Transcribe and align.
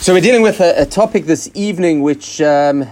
So 0.00 0.14
we're 0.14 0.20
dealing 0.20 0.42
with 0.42 0.60
a, 0.60 0.82
a 0.82 0.86
topic 0.86 1.24
this 1.24 1.50
evening, 1.54 2.02
which 2.02 2.40
um, 2.40 2.86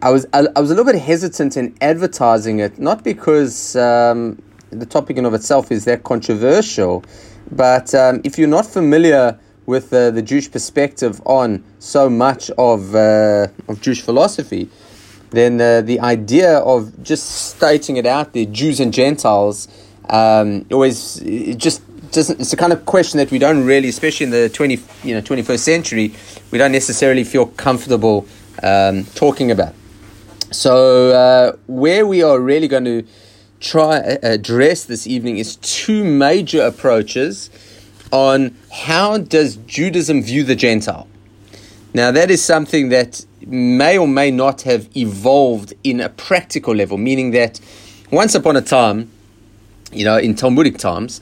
I 0.00 0.10
was 0.10 0.26
I, 0.32 0.46
I, 0.56 0.60
was 0.60 0.70
a 0.70 0.74
little 0.74 0.90
bit 0.90 1.00
hesitant 1.00 1.58
in 1.58 1.76
advertising 1.82 2.58
it, 2.60 2.78
not 2.78 3.04
because 3.04 3.76
um, 3.76 4.42
the 4.70 4.86
topic 4.86 5.18
in 5.18 5.26
of 5.26 5.34
itself 5.34 5.70
is 5.70 5.84
that 5.84 6.02
controversial, 6.02 7.04
but 7.52 7.94
um, 7.94 8.22
if 8.24 8.38
you're 8.38 8.48
not 8.48 8.64
familiar 8.64 9.38
with 9.66 9.92
uh, 9.92 10.10
the 10.10 10.22
Jewish 10.22 10.50
perspective 10.50 11.20
on 11.26 11.62
so 11.80 12.08
much 12.08 12.50
of 12.56 12.94
uh, 12.94 13.48
of 13.68 13.82
Jewish 13.82 14.00
philosophy, 14.00 14.70
then 15.30 15.60
uh, 15.60 15.82
the 15.82 16.00
idea 16.00 16.60
of 16.60 17.02
just 17.02 17.50
stating 17.50 17.98
it 17.98 18.06
out 18.06 18.32
there, 18.32 18.46
Jews 18.46 18.80
and 18.80 18.92
Gentiles, 18.92 19.68
um, 20.08 20.64
always 20.72 21.20
just 21.56 21.82
it's 22.16 22.52
a 22.52 22.56
kind 22.56 22.72
of 22.72 22.86
question 22.86 23.18
that 23.18 23.30
we 23.30 23.38
don't 23.38 23.64
really, 23.64 23.88
especially 23.88 24.24
in 24.24 24.30
the 24.30 24.48
20, 24.48 24.80
you 25.02 25.14
know, 25.14 25.20
21st 25.20 25.58
century, 25.58 26.14
we 26.50 26.58
don't 26.58 26.72
necessarily 26.72 27.24
feel 27.24 27.46
comfortable 27.46 28.26
um, 28.62 29.04
talking 29.14 29.50
about. 29.50 29.74
So, 30.50 31.10
uh, 31.10 31.56
where 31.66 32.06
we 32.06 32.22
are 32.22 32.38
really 32.38 32.68
going 32.68 32.84
to 32.84 33.04
try 33.60 33.98
uh, 33.98 34.18
address 34.22 34.84
this 34.84 35.06
evening 35.06 35.38
is 35.38 35.56
two 35.56 36.04
major 36.04 36.62
approaches 36.62 37.50
on 38.12 38.56
how 38.72 39.18
does 39.18 39.56
Judaism 39.56 40.22
view 40.22 40.44
the 40.44 40.54
Gentile. 40.54 41.08
Now, 41.94 42.10
that 42.10 42.30
is 42.30 42.44
something 42.44 42.90
that 42.90 43.24
may 43.46 43.98
or 43.98 44.06
may 44.08 44.30
not 44.30 44.62
have 44.62 44.88
evolved 44.96 45.72
in 45.82 46.00
a 46.00 46.08
practical 46.08 46.74
level, 46.74 46.98
meaning 46.98 47.32
that 47.32 47.60
once 48.10 48.34
upon 48.34 48.56
a 48.56 48.60
time, 48.60 49.10
you 49.92 50.04
know, 50.04 50.18
in 50.18 50.34
Talmudic 50.34 50.78
times, 50.78 51.20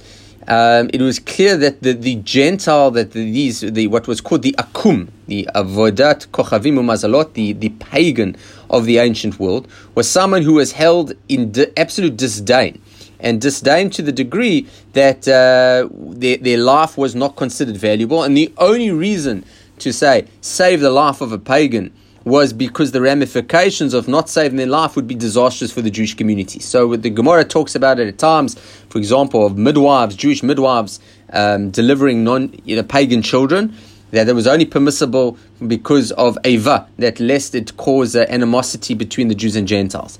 um, 0.49 0.91
it 0.93 1.01
was 1.01 1.19
clear 1.19 1.57
that 1.57 1.83
the, 1.83 1.93
the 1.93 2.17
Gentile, 2.17 2.91
that 2.93 3.13
the, 3.13 3.31
these, 3.31 3.61
the, 3.61 3.87
what 3.87 4.07
was 4.09 4.21
called 4.21 4.43
the 4.43 4.55
Akum, 4.59 5.09
the 5.27 5.49
Avodat 5.55 6.27
Kochavim 6.29 6.75
Umazalot, 6.75 7.35
the, 7.35 7.53
the 7.53 7.69
pagan 7.69 8.37
of 8.69 8.87
the 8.87 8.99
ancient 8.99 9.39
world, 9.39 9.69
was 9.95 10.09
someone 10.09 10.43
who 10.43 10.55
was 10.55 10.73
held 10.73 11.13
in 11.29 11.55
absolute 11.77 12.17
disdain. 12.17 12.81
And 13.21 13.41
disdain 13.41 13.91
to 13.91 14.03
the 14.03 14.11
degree 14.11 14.67
that 14.95 15.29
uh, 15.29 15.89
their, 15.93 16.39
their 16.39 16.59
life 16.59 16.99
was 16.99 17.15
not 17.15 17.37
considered 17.37 17.77
valuable. 17.77 18.25
And 18.25 18.37
the 18.37 18.53
only 18.59 18.91
reason 18.91 19.45
to 19.79 19.93
say, 19.93 20.27
save 20.41 20.81
the 20.81 20.91
life 20.91 21.21
of 21.21 21.31
a 21.31 21.39
pagan, 21.39 21.93
was 22.25 22.53
because 22.53 22.93
the 22.93 23.01
ramifications 23.01 23.95
of 23.95 24.09
not 24.09 24.29
saving 24.29 24.57
their 24.57 24.67
life 24.67 24.97
would 24.97 25.09
be 25.09 25.15
disastrous 25.15 25.73
for 25.73 25.83
the 25.83 25.91
Jewish 25.91 26.15
community. 26.15 26.61
So 26.61 26.97
the 26.97 27.11
Gemara 27.11 27.45
talks 27.45 27.75
about 27.75 27.99
it 27.99 28.09
at 28.09 28.19
times, 28.19 28.59
for 28.89 28.99
example, 28.99 29.45
of 29.45 29.59
midwives, 29.59 30.15
Jewish 30.15 30.43
midwives 30.43 31.01
um, 31.33 31.71
delivering 31.71 32.25
non 32.25 32.55
you 32.65 32.77
know, 32.77 32.83
pagan 32.83 33.23
children, 33.23 33.75
that 34.11 34.29
it 34.29 34.35
was 34.35 34.47
only 34.47 34.67
permissible 34.67 35.37
because 35.67 36.13
of 36.13 36.37
eivah, 36.45 36.87
that 36.99 37.19
lest 37.19 37.55
it 37.55 37.77
cause 37.77 38.15
uh, 38.15 38.27
animosity 38.29 38.95
between 38.95 39.29
the 39.29 39.35
Jews 39.35 39.57
and 39.57 39.67
Gentiles. 39.67 40.19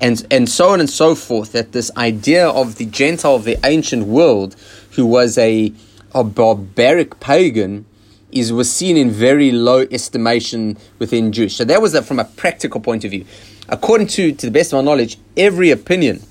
And, 0.00 0.26
and 0.30 0.48
so 0.48 0.70
on 0.70 0.80
and 0.80 0.90
so 0.90 1.14
forth, 1.14 1.52
that 1.52 1.72
this 1.72 1.90
idea 1.96 2.48
of 2.48 2.76
the 2.76 2.86
Gentile 2.86 3.36
of 3.36 3.44
the 3.44 3.58
ancient 3.64 4.06
world, 4.06 4.56
who 4.92 5.06
was 5.06 5.38
a, 5.38 5.72
a 6.14 6.24
barbaric 6.24 7.20
pagan, 7.20 7.84
is 8.32 8.52
was 8.52 8.72
seen 8.72 8.96
in 8.96 9.10
very 9.10 9.52
low 9.52 9.86
estimation 9.90 10.76
within 10.98 11.32
Jewish. 11.32 11.54
So 11.56 11.64
that 11.64 11.80
was 11.80 11.98
from 12.06 12.18
a 12.18 12.24
practical 12.24 12.80
point 12.80 13.04
of 13.04 13.10
view. 13.10 13.24
According 13.68 14.08
to, 14.08 14.32
to 14.32 14.46
the 14.46 14.52
best 14.52 14.72
of 14.72 14.78
my 14.78 14.90
knowledge, 14.90 15.18
every 15.36 15.70
opinion 15.70 16.22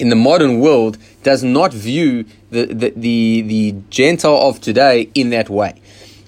in 0.00 0.08
the 0.08 0.16
modern 0.16 0.60
world 0.60 0.98
does 1.22 1.42
not 1.42 1.72
view 1.72 2.24
the, 2.50 2.66
the, 2.66 2.92
the, 2.96 3.42
the 3.42 3.74
Gentile 3.90 4.48
of 4.48 4.60
today 4.60 5.10
in 5.14 5.30
that 5.30 5.48
way. 5.50 5.80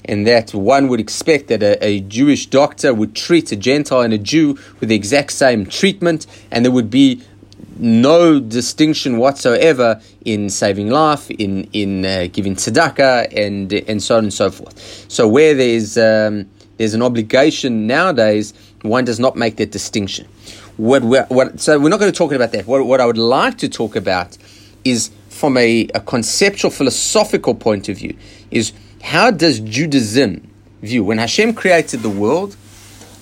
And 0.04 0.26
that 0.26 0.52
one 0.54 0.88
would 0.88 0.98
expect 0.98 1.48
that 1.48 1.62
a, 1.62 1.82
a, 1.84 2.00
Jewish 2.00 2.46
doctor 2.46 2.92
would 2.92 3.14
treat 3.14 3.52
a 3.52 3.56
Gentile 3.56 4.00
and 4.00 4.12
a 4.12 4.18
Jew 4.18 4.58
with 4.80 4.88
the 4.88 4.94
exact 4.94 5.32
same 5.32 5.66
treatment, 5.66 6.26
and 6.50 6.64
there 6.64 6.72
would 6.72 6.90
be 6.90 7.22
no 7.80 8.38
distinction 8.40 9.18
whatsoever 9.18 10.00
in 10.24 10.50
saving 10.50 10.90
life, 10.90 11.30
in 11.30 11.64
in 11.72 12.04
uh, 12.04 12.28
giving 12.32 12.54
tzedakah, 12.54 13.36
and 13.36 13.72
and 13.72 14.02
so 14.02 14.16
on 14.16 14.24
and 14.24 14.32
so 14.32 14.50
forth. 14.50 15.06
So 15.08 15.26
where 15.26 15.54
there's 15.54 15.98
um, 15.98 16.48
there's 16.80 16.94
an 16.94 17.02
obligation 17.02 17.86
nowadays, 17.86 18.54
one 18.80 19.04
does 19.04 19.20
not 19.20 19.36
make 19.36 19.56
that 19.56 19.70
distinction. 19.70 20.26
What, 20.78 21.02
what 21.30 21.60
so 21.60 21.78
we're 21.78 21.90
not 21.90 22.00
going 22.00 22.10
to 22.10 22.16
talk 22.16 22.32
about 22.32 22.52
that. 22.52 22.66
What, 22.66 22.86
what 22.86 23.02
I 23.02 23.06
would 23.06 23.18
like 23.18 23.58
to 23.58 23.68
talk 23.68 23.96
about 23.96 24.38
is 24.82 25.10
from 25.28 25.58
a, 25.58 25.88
a 25.94 26.00
conceptual 26.00 26.70
philosophical 26.70 27.54
point 27.54 27.90
of 27.90 27.98
view 27.98 28.16
is 28.50 28.72
how 29.02 29.30
does 29.30 29.60
Judaism 29.60 30.50
view 30.80 31.04
when 31.04 31.18
Hashem 31.18 31.52
created 31.52 32.00
the 32.00 32.08
world 32.08 32.56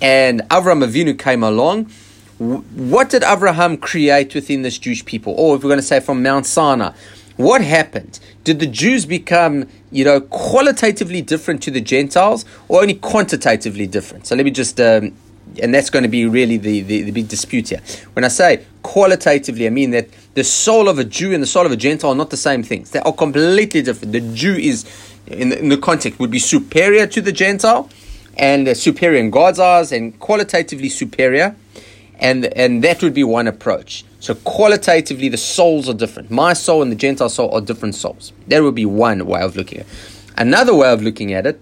and 0.01 0.43
Avram 0.51 0.87
Avinu 0.87 1.19
came 1.19 1.43
along 1.43 1.91
what 2.39 3.11
did 3.11 3.25
Abraham 3.25 3.77
create 3.77 4.35
within 4.35 4.63
this 4.63 4.79
Jewish 4.79 5.05
people? 5.05 5.35
Or 5.37 5.57
if 5.57 5.63
we're 5.63 5.69
going 5.69 5.81
to 5.81 5.87
say 5.87 6.01
from 6.01 6.23
Mount 6.23 6.47
Sinai, 6.47 6.93
what 7.37 7.63
happened? 7.63 8.19
Did 8.45 8.61
the 8.61 8.67
Jews 8.67 9.07
become, 9.07 9.69
you 9.91 10.05
know, 10.05 10.21
qualitatively 10.21 11.23
different 11.23 11.63
to 11.65 11.71
the 11.71 11.81
Gentiles 11.81 12.45
or 12.69 12.81
only 12.83 12.95
quantitatively 12.95 13.87
different? 13.87 14.27
So 14.27 14.37
let 14.37 14.45
me 14.45 14.51
just, 14.51 14.81
um, 14.81 15.13
and 15.63 15.75
that's 15.75 15.91
going 15.91 16.05
to 16.05 16.09
be 16.09 16.27
really 16.27 16.57
the, 16.57 16.83
the, 16.83 17.03
the, 17.03 17.11
big 17.11 17.29
dispute 17.29 17.69
here. 17.69 17.81
When 18.15 18.25
I 18.25 18.29
say 18.29 18.65
qualitatively, 18.83 19.67
I 19.67 19.71
mean 19.71 19.91
that 19.93 20.09
the 20.35 20.45
soul 20.45 20.89
of 20.89 20.99
a 20.99 21.05
Jew 21.05 21.33
and 21.33 21.43
the 21.43 21.47
soul 21.47 21.67
of 21.67 21.73
a 21.73 21.77
Gentile 21.77 22.11
are 22.11 22.17
not 22.17 22.31
the 22.31 22.37
same 22.37 22.63
things. 22.63 22.91
They 22.91 23.01
are 23.01 23.13
completely 23.13 23.83
different. 23.83 24.13
The 24.13 24.21
Jew 24.21 24.55
is, 24.55 24.85
in 25.27 25.51
the, 25.51 25.59
in 25.59 25.69
the 25.69 25.79
context, 25.79 26.19
would 26.21 26.31
be 26.31 26.39
superior 26.39 27.07
to 27.07 27.21
the 27.21 27.33
Gentile 27.33 27.89
and 28.37 28.77
superior 28.77 29.19
in 29.19 29.31
God's 29.31 29.59
eyes 29.59 29.91
and 29.91 30.19
qualitatively 30.19 30.89
superior 30.89 31.57
and 32.19 32.47
and 32.47 32.83
that 32.85 33.03
would 33.03 33.15
be 33.15 33.25
one 33.25 33.47
approach. 33.47 34.05
So 34.21 34.35
qualitatively, 34.35 35.29
the 35.29 35.37
souls 35.37 35.89
are 35.89 35.95
different. 35.95 36.31
My 36.31 36.53
soul 36.53 36.83
and 36.83 36.91
the 36.91 36.97
Gentile 36.97 37.29
soul 37.29 37.53
are 37.55 37.61
different 37.61 37.95
souls. 37.95 38.33
That 38.49 38.63
would 38.63 38.75
be 38.75 38.85
one 38.87 39.25
way 39.27 39.41
of 39.41 39.57
looking 39.57 39.81
at 39.81 39.87
it. 39.87 39.93
Another 40.37 40.75
way 40.75 40.93
of 40.93 41.03
looking 41.03 41.33
at 41.33 41.47
it 41.47 41.61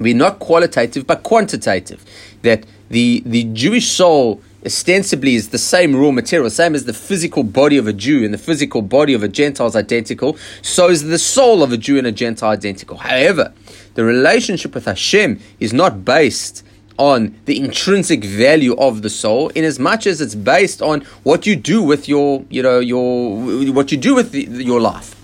be 0.00 0.12
not 0.12 0.38
qualitative 0.38 1.06
but 1.06 1.22
quantitative. 1.22 2.04
That 2.42 2.66
the 2.90 3.22
the 3.24 3.44
Jewish 3.44 3.88
soul 3.88 4.42
ostensibly 4.64 5.36
is 5.36 5.50
the 5.50 5.58
same 5.58 5.94
raw 5.94 6.10
material, 6.10 6.50
same 6.50 6.74
as 6.74 6.84
the 6.84 6.92
physical 6.92 7.44
body 7.44 7.76
of 7.76 7.86
a 7.86 7.92
Jew 7.92 8.24
and 8.24 8.34
the 8.34 8.38
physical 8.38 8.82
body 8.82 9.14
of 9.14 9.22
a 9.22 9.28
Gentile 9.28 9.68
is 9.68 9.76
identical, 9.76 10.36
so 10.60 10.90
is 10.90 11.04
the 11.04 11.18
soul 11.18 11.62
of 11.62 11.72
a 11.72 11.76
Jew 11.76 11.98
and 11.98 12.06
a 12.06 12.12
Gentile 12.12 12.50
identical. 12.50 12.96
However, 12.96 13.52
the 13.94 14.04
relationship 14.04 14.74
with 14.74 14.86
Hashem 14.86 15.40
is 15.60 15.72
not 15.72 16.04
based 16.04 16.64
on 16.98 17.34
the 17.44 17.58
intrinsic 17.58 18.24
value 18.24 18.74
of 18.76 19.02
the 19.02 19.10
soul 19.10 19.48
in 19.50 19.64
as 19.64 19.78
much 19.78 20.06
as 20.06 20.20
it's 20.20 20.34
based 20.34 20.80
on 20.82 21.00
what 21.22 21.46
you 21.46 21.56
do 21.56 21.82
with 21.82 22.08
your 22.08 22.44
you 22.48 22.62
know 22.62 22.78
your 22.78 23.72
what 23.72 23.92
you 23.92 23.98
do 23.98 24.14
with 24.14 24.32
the, 24.32 24.42
your 24.42 24.80
life. 24.80 25.14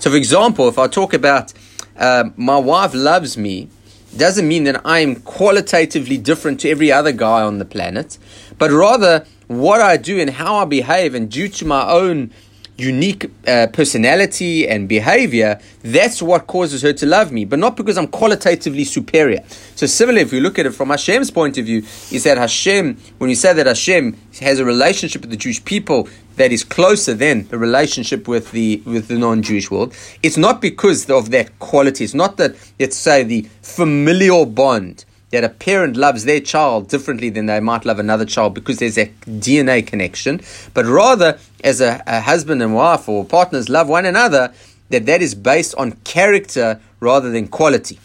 So 0.00 0.10
for 0.10 0.16
example 0.16 0.68
if 0.68 0.78
i 0.78 0.86
talk 0.88 1.12
about 1.12 1.52
uh, 1.96 2.30
my 2.36 2.56
wife 2.58 2.94
loves 2.94 3.36
me 3.36 3.68
doesn't 4.16 4.48
mean 4.48 4.64
that 4.64 4.80
i'm 4.84 5.16
qualitatively 5.16 6.18
different 6.18 6.58
to 6.60 6.70
every 6.70 6.90
other 6.90 7.12
guy 7.12 7.42
on 7.42 7.58
the 7.58 7.64
planet 7.64 8.18
but 8.58 8.70
rather 8.70 9.24
what 9.46 9.80
i 9.80 9.96
do 9.96 10.18
and 10.18 10.30
how 10.30 10.56
i 10.56 10.64
behave 10.64 11.14
and 11.14 11.30
due 11.30 11.48
to 11.48 11.64
my 11.64 11.88
own 11.88 12.32
unique 12.80 13.30
uh, 13.46 13.66
personality 13.72 14.68
and 14.68 14.88
behavior, 14.88 15.60
that's 15.82 16.22
what 16.22 16.46
causes 16.46 16.82
her 16.82 16.92
to 16.92 17.06
love 17.06 17.32
me, 17.32 17.44
but 17.44 17.58
not 17.58 17.76
because 17.76 17.96
I'm 17.98 18.08
qualitatively 18.08 18.84
superior. 18.84 19.44
So, 19.74 19.86
similarly, 19.86 20.22
if 20.22 20.32
we 20.32 20.40
look 20.40 20.58
at 20.58 20.66
it 20.66 20.72
from 20.72 20.88
Hashem's 20.88 21.30
point 21.30 21.58
of 21.58 21.66
view, 21.66 21.78
is 22.10 22.24
that 22.24 22.38
Hashem, 22.38 22.96
when 23.18 23.30
you 23.30 23.36
say 23.36 23.52
that 23.52 23.66
Hashem 23.66 24.16
has 24.40 24.58
a 24.58 24.64
relationship 24.64 25.22
with 25.22 25.30
the 25.30 25.36
Jewish 25.36 25.64
people 25.64 26.08
that 26.36 26.52
is 26.52 26.64
closer 26.64 27.14
than 27.14 27.46
the 27.48 27.58
relationship 27.58 28.26
with 28.26 28.50
the 28.52 28.82
with 28.86 29.08
the 29.08 29.18
non-Jewish 29.18 29.70
world, 29.70 29.94
it's 30.22 30.36
not 30.36 30.60
because 30.60 31.08
of 31.10 31.30
that 31.30 31.58
quality. 31.58 32.04
It's 32.04 32.14
not 32.14 32.36
that 32.38 32.56
let's 32.78 32.96
say 32.96 33.22
the 33.22 33.42
familial 33.62 34.46
bond 34.46 35.04
that 35.30 35.44
a 35.44 35.48
parent 35.48 35.96
loves 35.96 36.24
their 36.24 36.40
child 36.40 36.88
differently 36.88 37.30
than 37.30 37.46
they 37.46 37.60
might 37.60 37.84
love 37.84 37.98
another 37.98 38.24
child 38.24 38.54
because 38.54 38.78
there's 38.78 38.98
a 38.98 39.06
DNA 39.26 39.86
connection, 39.86 40.40
but 40.74 40.84
rather 40.84 41.38
as 41.62 41.80
a, 41.80 42.02
a, 42.06 42.20
husband 42.20 42.62
and 42.62 42.74
wife 42.74 43.08
or 43.08 43.24
partners 43.24 43.68
love 43.68 43.88
one 43.88 44.04
another, 44.04 44.52
that 44.88 45.06
that 45.06 45.22
is 45.22 45.34
based 45.34 45.74
on 45.76 45.92
character 46.04 46.80
rather 46.98 47.30
than 47.30 47.46
quality. 47.46 47.98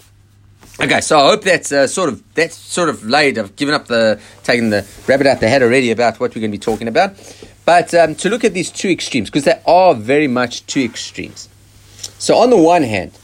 Okay, 0.80 1.02
so 1.02 1.18
I 1.18 1.30
hope 1.30 1.44
that's 1.44 1.72
uh, 1.72 1.88
sort 1.88 2.10
of 2.10 2.22
that's 2.36 2.56
sort 2.56 2.90
of 2.90 3.04
laid. 3.06 3.40
I've 3.40 3.56
given 3.56 3.74
up 3.74 3.88
the 3.88 4.20
taking 4.44 4.70
the 4.70 4.86
rabbit 5.08 5.26
out 5.26 5.40
the 5.40 5.48
head 5.48 5.64
already 5.64 5.90
about 5.90 6.20
what 6.20 6.36
we're 6.36 6.42
going 6.42 6.52
to 6.52 6.58
be 6.58 6.60
talking 6.60 6.90
about, 6.90 7.14
but 7.64 7.94
um, 7.94 8.14
to 8.16 8.30
look 8.30 8.44
at 8.44 8.54
these 8.54 8.70
two 8.72 8.90
extremes 8.90 9.30
because 9.30 9.46
they 9.46 9.62
are 9.66 9.96
very 9.96 10.28
much 10.28 10.66
two 10.68 10.82
extremes. 10.82 11.48
So 12.20 12.36
on 12.38 12.50
the 12.50 12.58
one 12.58 12.84
hand, 12.84 13.18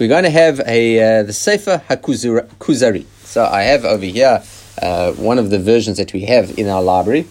we're 0.00 0.08
going 0.08 0.24
to 0.24 0.30
have 0.30 0.60
a 0.66 1.20
uh, 1.20 1.22
the 1.22 1.32
Sefer 1.32 1.82
Hakuzari. 1.88 3.06
So 3.30 3.44
I 3.44 3.62
have 3.62 3.84
over 3.84 4.04
here 4.04 4.42
uh, 4.82 5.12
one 5.12 5.38
of 5.38 5.50
the 5.50 5.60
versions 5.60 5.98
that 5.98 6.12
we 6.12 6.22
have 6.22 6.58
in 6.58 6.68
our 6.68 6.82
library. 6.82 7.28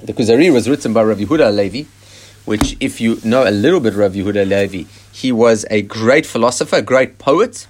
The 0.00 0.12
Kuzari 0.12 0.52
was 0.52 0.68
written 0.70 0.92
by 0.92 1.02
Rav 1.02 1.18
Yehuda 1.18 1.52
Levi, 1.52 1.88
which, 2.44 2.76
if 2.78 3.00
you 3.00 3.18
know 3.24 3.42
a 3.42 3.50
little 3.50 3.80
bit 3.80 3.94
of 3.94 3.98
Rav 3.98 4.12
Yehuda 4.12 4.48
Levi, 4.48 4.88
he 5.10 5.32
was 5.32 5.66
a 5.70 5.82
great 5.82 6.24
philosopher, 6.24 6.76
a 6.76 6.82
great 6.82 7.18
poet, 7.18 7.66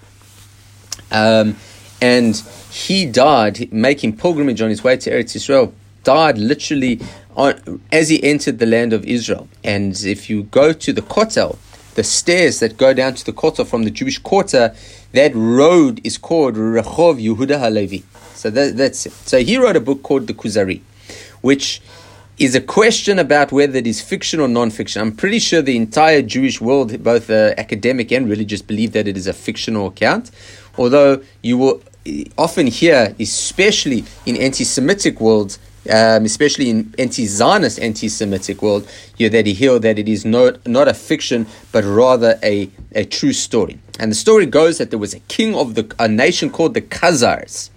Um, 1.10 1.56
and 2.02 2.36
he 2.70 3.06
died 3.06 3.72
making 3.72 4.18
pilgrimage 4.18 4.60
on 4.60 4.68
his 4.68 4.84
way 4.84 4.96
to 4.98 5.10
Eretz 5.10 5.34
Israel. 5.34 5.72
Died 6.04 6.36
literally 6.36 7.00
on, 7.34 7.80
as 7.90 8.08
he 8.08 8.22
entered 8.22 8.58
the 8.58 8.66
land 8.66 8.92
of 8.92 9.04
Israel. 9.04 9.48
And 9.64 9.98
if 10.04 10.30
you 10.30 10.44
go 10.44 10.72
to 10.72 10.92
the 10.92 11.02
Kotel, 11.02 11.56
the 11.98 12.04
stairs 12.04 12.60
that 12.60 12.76
go 12.76 12.94
down 12.94 13.12
to 13.12 13.24
the 13.26 13.32
quarter 13.32 13.64
from 13.64 13.82
the 13.82 13.90
Jewish 13.90 14.18
quarter, 14.18 14.72
that 15.14 15.32
road 15.34 16.00
is 16.04 16.16
called 16.16 16.54
Rehov 16.54 17.20
Yehuda 17.20 17.58
Halevi. 17.58 18.04
So 18.34 18.50
that, 18.50 18.76
that's 18.76 19.06
it. 19.06 19.12
So 19.12 19.40
he 19.40 19.58
wrote 19.58 19.74
a 19.74 19.80
book 19.80 20.04
called 20.04 20.28
the 20.28 20.32
Kuzari, 20.32 20.80
which 21.40 21.82
is 22.38 22.54
a 22.54 22.60
question 22.60 23.18
about 23.18 23.50
whether 23.50 23.76
it 23.78 23.86
is 23.88 24.00
fiction 24.00 24.38
or 24.38 24.46
non-fiction. 24.46 25.02
I'm 25.02 25.10
pretty 25.10 25.40
sure 25.40 25.60
the 25.60 25.76
entire 25.76 26.22
Jewish 26.22 26.60
world, 26.60 27.02
both 27.02 27.28
uh, 27.30 27.54
academic 27.58 28.12
and 28.12 28.30
religious, 28.30 28.62
believe 28.62 28.92
that 28.92 29.08
it 29.08 29.16
is 29.16 29.26
a 29.26 29.32
fictional 29.32 29.88
account. 29.88 30.30
Although 30.76 31.24
you 31.42 31.58
will 31.58 31.82
often 32.38 32.68
hear, 32.68 33.12
especially 33.18 34.04
in 34.24 34.36
anti-Semitic 34.36 35.20
worlds, 35.20 35.58
um, 35.90 36.24
especially 36.24 36.70
in 36.70 36.94
anti-Zionist, 36.98 37.78
anti-Semitic 37.80 38.62
world, 38.62 38.88
you 39.16 39.28
that 39.30 39.46
he 39.46 39.54
hear 39.54 39.78
that 39.78 39.98
it 39.98 40.08
is 40.08 40.24
not 40.24 40.66
not 40.66 40.88
a 40.88 40.94
fiction, 40.94 41.46
but 41.72 41.84
rather 41.84 42.38
a, 42.42 42.70
a 42.92 43.04
true 43.04 43.32
story. 43.32 43.78
And 43.98 44.10
the 44.10 44.16
story 44.16 44.46
goes 44.46 44.78
that 44.78 44.90
there 44.90 44.98
was 44.98 45.14
a 45.14 45.20
king 45.20 45.54
of 45.54 45.74
the 45.74 45.94
a 45.98 46.08
nation 46.08 46.50
called 46.50 46.74
the 46.74 46.82
Khazars 46.82 47.70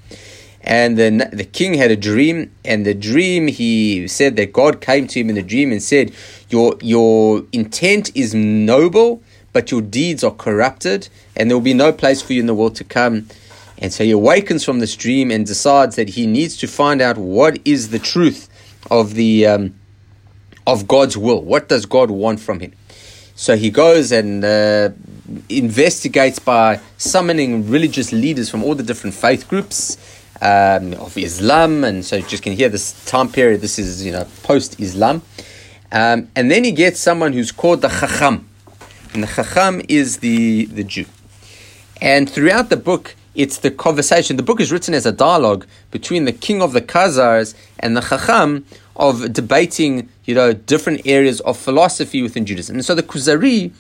and 0.64 0.98
then 0.98 1.30
the 1.34 1.44
king 1.44 1.74
had 1.74 1.90
a 1.92 1.96
dream, 1.96 2.52
and 2.64 2.86
the 2.86 2.94
dream 2.94 3.48
he 3.48 4.08
said 4.08 4.36
that 4.36 4.54
God 4.54 4.80
came 4.80 5.08
to 5.08 5.20
him 5.20 5.30
in 5.30 5.36
the 5.36 5.42
dream 5.42 5.72
and 5.72 5.82
said, 5.82 6.12
Your 6.50 6.78
your 6.82 7.44
intent 7.52 8.16
is 8.16 8.36
noble, 8.36 9.24
but 9.54 9.72
your 9.72 9.82
deeds 9.82 10.24
are 10.24 10.32
corrupted, 10.32 11.10
and 11.36 11.50
there 11.50 11.58
will 11.58 11.64
be 11.64 11.74
no 11.74 11.92
place 11.92 12.22
for 12.22 12.34
you 12.34 12.42
in 12.42 12.46
the 12.46 12.54
world 12.54 12.76
to 12.76 12.84
come. 12.84 13.28
And 13.82 13.92
so 13.92 14.04
he 14.04 14.12
awakens 14.12 14.64
from 14.64 14.80
this 14.80 14.96
dream 14.96 15.32
and 15.32 15.46
decides 15.46 15.96
that 15.96 16.10
he 16.10 16.28
needs 16.28 16.56
to 16.58 16.68
find 16.68 17.02
out 17.02 17.18
what 17.18 17.60
is 17.66 17.90
the 17.90 18.00
truth 18.00 18.48
of 18.92 19.16
the 19.16 19.48
um, 19.48 19.76
of 20.68 20.88
God's 20.88 21.18
will. 21.18 21.42
What 21.42 21.68
does 21.68 21.88
God 21.88 22.12
want 22.12 22.40
from 22.40 22.60
him? 22.60 22.74
So 23.36 23.58
he 23.58 23.72
goes 23.72 24.12
and 24.12 24.46
uh, 24.46 24.90
investigates 25.50 26.38
by 26.38 26.80
summoning 26.98 27.68
religious 27.70 28.12
leaders 28.12 28.50
from 28.52 28.64
all 28.64 28.76
the 28.76 28.84
different 28.84 29.16
faith 29.16 29.48
groups 29.48 29.98
um, 30.42 30.94
of 30.94 31.18
Islam, 31.18 31.84
and 31.84 32.06
so 32.06 32.18
you 32.18 32.24
just 32.24 32.44
can 32.44 32.54
hear 32.54 32.70
this 32.70 33.04
time 33.06 33.30
period. 33.30 33.62
This 33.62 33.80
is 33.80 34.06
you 34.06 34.12
know 34.12 34.28
post 34.44 34.80
Islam, 34.80 35.24
um, 35.92 36.30
and 36.36 36.52
then 36.52 36.64
he 36.64 36.72
gets 36.72 37.00
someone 37.00 37.34
who's 37.34 37.52
called 37.52 37.82
the 37.82 37.90
Chacham, 37.90 38.48
and 39.14 39.24
the 39.24 39.28
Chacham 39.28 39.82
is 39.88 40.18
the 40.18 40.66
the 40.66 40.84
Jew, 40.84 41.06
and 42.00 42.30
throughout 42.30 42.70
the 42.70 42.78
book. 42.78 43.16
It's 43.34 43.60
the 43.60 43.72
conversation. 43.72 44.36
The 44.36 44.44
book 44.44 44.60
is 44.60 44.72
written 44.72 44.94
as 44.94 45.06
a 45.06 45.12
dialogue 45.12 45.66
between 45.90 46.26
the 46.26 46.34
king 46.34 46.62
of 46.62 46.74
the 46.74 46.82
Khazars 46.82 47.56
and 47.80 47.96
the 47.96 48.02
Chacham 48.02 48.66
of 48.96 49.32
debating, 49.32 50.10
you 50.26 50.36
know, 50.36 50.52
different 50.52 51.02
areas 51.06 51.40
of 51.42 51.58
philosophy 51.58 52.22
within 52.22 52.46
Judaism. 52.46 52.76
And 52.76 52.84
so 52.84 52.94
the 52.94 53.04
Kuzari, 53.04 53.72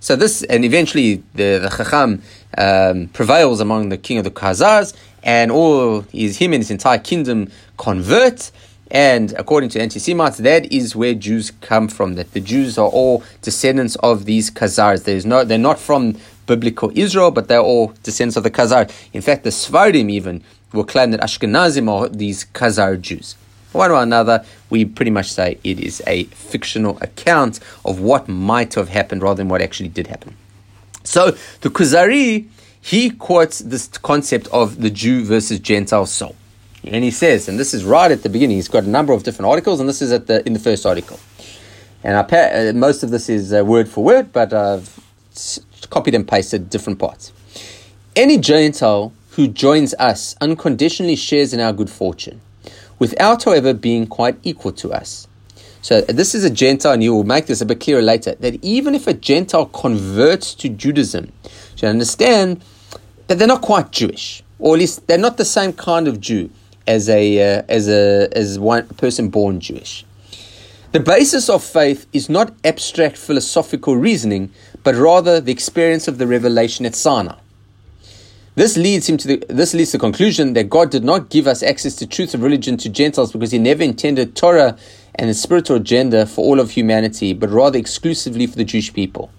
so 0.00 0.16
this, 0.16 0.42
and 0.44 0.64
eventually 0.64 1.22
the, 1.34 1.58
the 1.58 1.68
Chacham 1.76 2.22
um, 2.56 3.08
prevails 3.08 3.60
among 3.60 3.90
the 3.90 3.98
king 3.98 4.16
of 4.16 4.24
the 4.24 4.30
Khazars, 4.30 4.94
and 5.22 5.52
all 5.52 6.00
his 6.12 6.38
him 6.38 6.52
and 6.54 6.62
his 6.62 6.70
entire 6.70 6.98
kingdom 6.98 7.50
convert. 7.76 8.50
And 8.90 9.32
according 9.32 9.70
to 9.70 9.80
anti-Semites, 9.80 10.38
that 10.38 10.70
is 10.70 10.94
where 10.94 11.14
Jews 11.14 11.50
come 11.62 11.88
from. 11.88 12.14
That 12.14 12.32
the 12.32 12.40
Jews 12.40 12.78
are 12.78 12.88
all 12.88 13.24
descendants 13.42 13.96
of 13.96 14.24
these 14.24 14.50
Khazars. 14.50 15.04
There's 15.04 15.26
no, 15.26 15.44
they're 15.44 15.58
not 15.58 15.78
from 15.78 16.16
biblical 16.46 16.90
Israel, 16.94 17.30
but 17.30 17.48
they're 17.48 17.60
all 17.60 17.94
descendants 18.02 18.36
of 18.36 18.42
the 18.42 18.50
Khazar. 18.50 18.90
In 19.12 19.22
fact, 19.22 19.44
the 19.44 19.50
Sfardim 19.50 20.10
even 20.10 20.42
will 20.72 20.84
claim 20.84 21.10
that 21.12 21.20
Ashkenazim 21.20 21.88
are 21.88 22.08
these 22.08 22.44
Khazar 22.46 23.00
Jews. 23.00 23.36
One 23.72 23.90
or 23.90 24.02
another, 24.02 24.44
we 24.70 24.84
pretty 24.84 25.10
much 25.10 25.32
say 25.32 25.58
it 25.64 25.80
is 25.80 26.02
a 26.06 26.24
fictional 26.24 26.98
account 27.00 27.58
of 27.84 28.00
what 28.00 28.28
might 28.28 28.74
have 28.74 28.88
happened 28.88 29.22
rather 29.22 29.38
than 29.38 29.48
what 29.48 29.60
actually 29.60 29.88
did 29.88 30.06
happen. 30.06 30.36
So 31.02 31.32
the 31.60 31.70
Kuzari 31.70 32.46
he 32.84 33.08
quotes 33.08 33.60
this 33.60 33.88
concept 33.88 34.46
of 34.48 34.82
the 34.82 34.90
Jew 34.90 35.24
versus 35.24 35.58
Gentile 35.58 36.04
soul. 36.04 36.36
And 36.84 37.02
he 37.02 37.10
says, 37.10 37.48
and 37.48 37.58
this 37.58 37.72
is 37.72 37.82
right 37.82 38.10
at 38.10 38.22
the 38.22 38.28
beginning, 38.28 38.56
he's 38.56 38.68
got 38.68 38.84
a 38.84 38.88
number 38.88 39.14
of 39.14 39.22
different 39.22 39.48
articles, 39.48 39.80
and 39.80 39.88
this 39.88 40.02
is 40.02 40.12
at 40.12 40.26
the 40.26 40.46
in 40.46 40.52
the 40.52 40.58
first 40.58 40.84
article. 40.84 41.18
And 42.02 42.14
I 42.14 42.20
uh, 42.20 42.72
most 42.74 43.02
of 43.02 43.08
this 43.08 43.30
is 43.30 43.54
uh, 43.54 43.64
word 43.64 43.88
for 43.88 44.04
word, 44.04 44.34
but 44.34 44.52
I've 44.52 45.00
copied 45.94 46.14
and 46.14 46.26
pasted 46.26 46.68
different 46.68 46.98
parts. 46.98 47.32
Any 48.16 48.36
Gentile 48.36 49.12
who 49.36 49.46
joins 49.46 49.94
us 50.10 50.34
unconditionally 50.40 51.14
shares 51.14 51.52
in 51.54 51.60
our 51.60 51.72
good 51.72 51.88
fortune, 51.88 52.40
without, 52.98 53.44
however, 53.44 53.72
being 53.72 54.06
quite 54.06 54.36
equal 54.42 54.72
to 54.72 54.92
us. 54.92 55.28
So 55.82 56.00
this 56.00 56.34
is 56.34 56.42
a 56.44 56.50
Gentile, 56.50 56.92
and 56.92 57.02
you 57.02 57.14
will 57.14 57.24
make 57.24 57.46
this 57.46 57.60
a 57.60 57.66
bit 57.66 57.78
clearer 57.78 58.02
later, 58.02 58.34
that 58.40 58.54
even 58.64 58.94
if 58.94 59.06
a 59.06 59.14
Gentile 59.14 59.66
converts 59.66 60.54
to 60.54 60.68
Judaism, 60.68 61.32
you 61.78 61.88
understand 61.88 62.62
that 63.26 63.38
they're 63.38 63.54
not 63.56 63.62
quite 63.62 63.92
Jewish, 63.92 64.42
or 64.58 64.74
at 64.74 64.80
least 64.80 65.06
they're 65.06 65.26
not 65.28 65.36
the 65.36 65.44
same 65.44 65.72
kind 65.72 66.08
of 66.08 66.20
Jew 66.20 66.50
as 66.86 67.08
a 67.08 67.22
uh, 67.58 67.62
as 67.68 67.88
a 67.88 68.28
as 68.32 68.58
one 68.58 68.86
person 69.02 69.28
born 69.28 69.60
Jewish. 69.60 70.04
The 70.92 71.00
basis 71.00 71.48
of 71.48 71.64
faith 71.64 72.06
is 72.12 72.28
not 72.28 72.54
abstract 72.62 73.16
philosophical 73.16 73.96
reasoning, 73.96 74.50
but 74.84 74.94
rather 74.94 75.40
the 75.40 75.50
experience 75.50 76.06
of 76.06 76.18
the 76.18 76.26
revelation 76.26 76.86
at 76.86 76.94
Sinai. 76.94 77.36
This 78.54 78.76
leads 78.76 79.08
him 79.08 79.16
to 79.16 79.26
the, 79.26 79.44
this 79.48 79.74
leads 79.74 79.90
to 79.90 79.96
the 79.96 80.02
conclusion 80.02 80.52
that 80.52 80.70
God 80.70 80.90
did 80.90 81.02
not 81.02 81.28
give 81.28 81.48
us 81.48 81.62
access 81.62 81.96
to 81.96 82.06
truth 82.06 82.34
of 82.34 82.42
religion 82.42 82.76
to 82.76 82.88
Gentiles 82.88 83.32
because 83.32 83.50
He 83.50 83.58
never 83.58 83.82
intended 83.82 84.36
Torah 84.36 84.78
and 85.16 85.28
the 85.28 85.34
spiritual 85.34 85.76
agenda 85.76 86.24
for 86.24 86.44
all 86.44 86.60
of 86.60 86.70
humanity, 86.70 87.32
but 87.32 87.50
rather 87.50 87.78
exclusively 87.78 88.46
for 88.46 88.56
the 88.56 88.64
Jewish 88.64 88.92
people. 88.92 89.30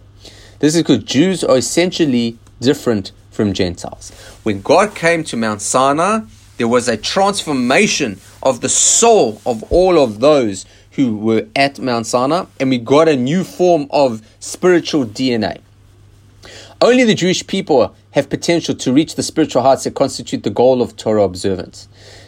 This 0.59 0.75
is 0.75 0.81
because 0.81 1.03
Jews 1.03 1.44
are 1.45 1.57
essentially 1.57 2.38
different 2.59 3.13
from 3.31 3.53
Gentiles. 3.53 4.12
When 4.44 4.62
God 4.62 4.95
came 4.95 5.24
to 5.25 5.38
Mount 5.38 5.62
Sinai, 5.62 6.21
there 6.57 6.68
was 6.68 6.88
a 6.88 6.97
transformation 6.97 8.19
of 8.42 8.62
the 8.62 8.69
soul 8.69 9.42
of 9.45 9.63
all 9.71 10.01
of 10.01 10.19
those 10.19 10.65
who 10.95 11.18
were 11.18 11.47
at 11.56 11.80
Mount 11.80 12.07
Sinai, 12.07 12.45
and 12.59 12.69
we 12.69 12.77
got 12.77 13.07
a 13.07 13.15
new 13.15 13.44
form 13.44 13.88
of 13.92 14.21
spiritual 14.39 15.06
DNA. 15.06 15.59
Only 16.81 17.03
the 17.03 17.15
Jewish 17.15 17.45
people 17.47 17.95
have 18.12 18.30
potential 18.30 18.75
to 18.75 18.94
reach 18.94 19.15
the 19.15 19.24
spiritual 19.24 19.62
heights 19.62 19.83
that 19.83 19.95
constitute 19.95 20.44
the 20.44 20.50
goal 20.50 20.81
of 20.81 20.95
Torah 20.95 21.23
observance. 21.23 21.87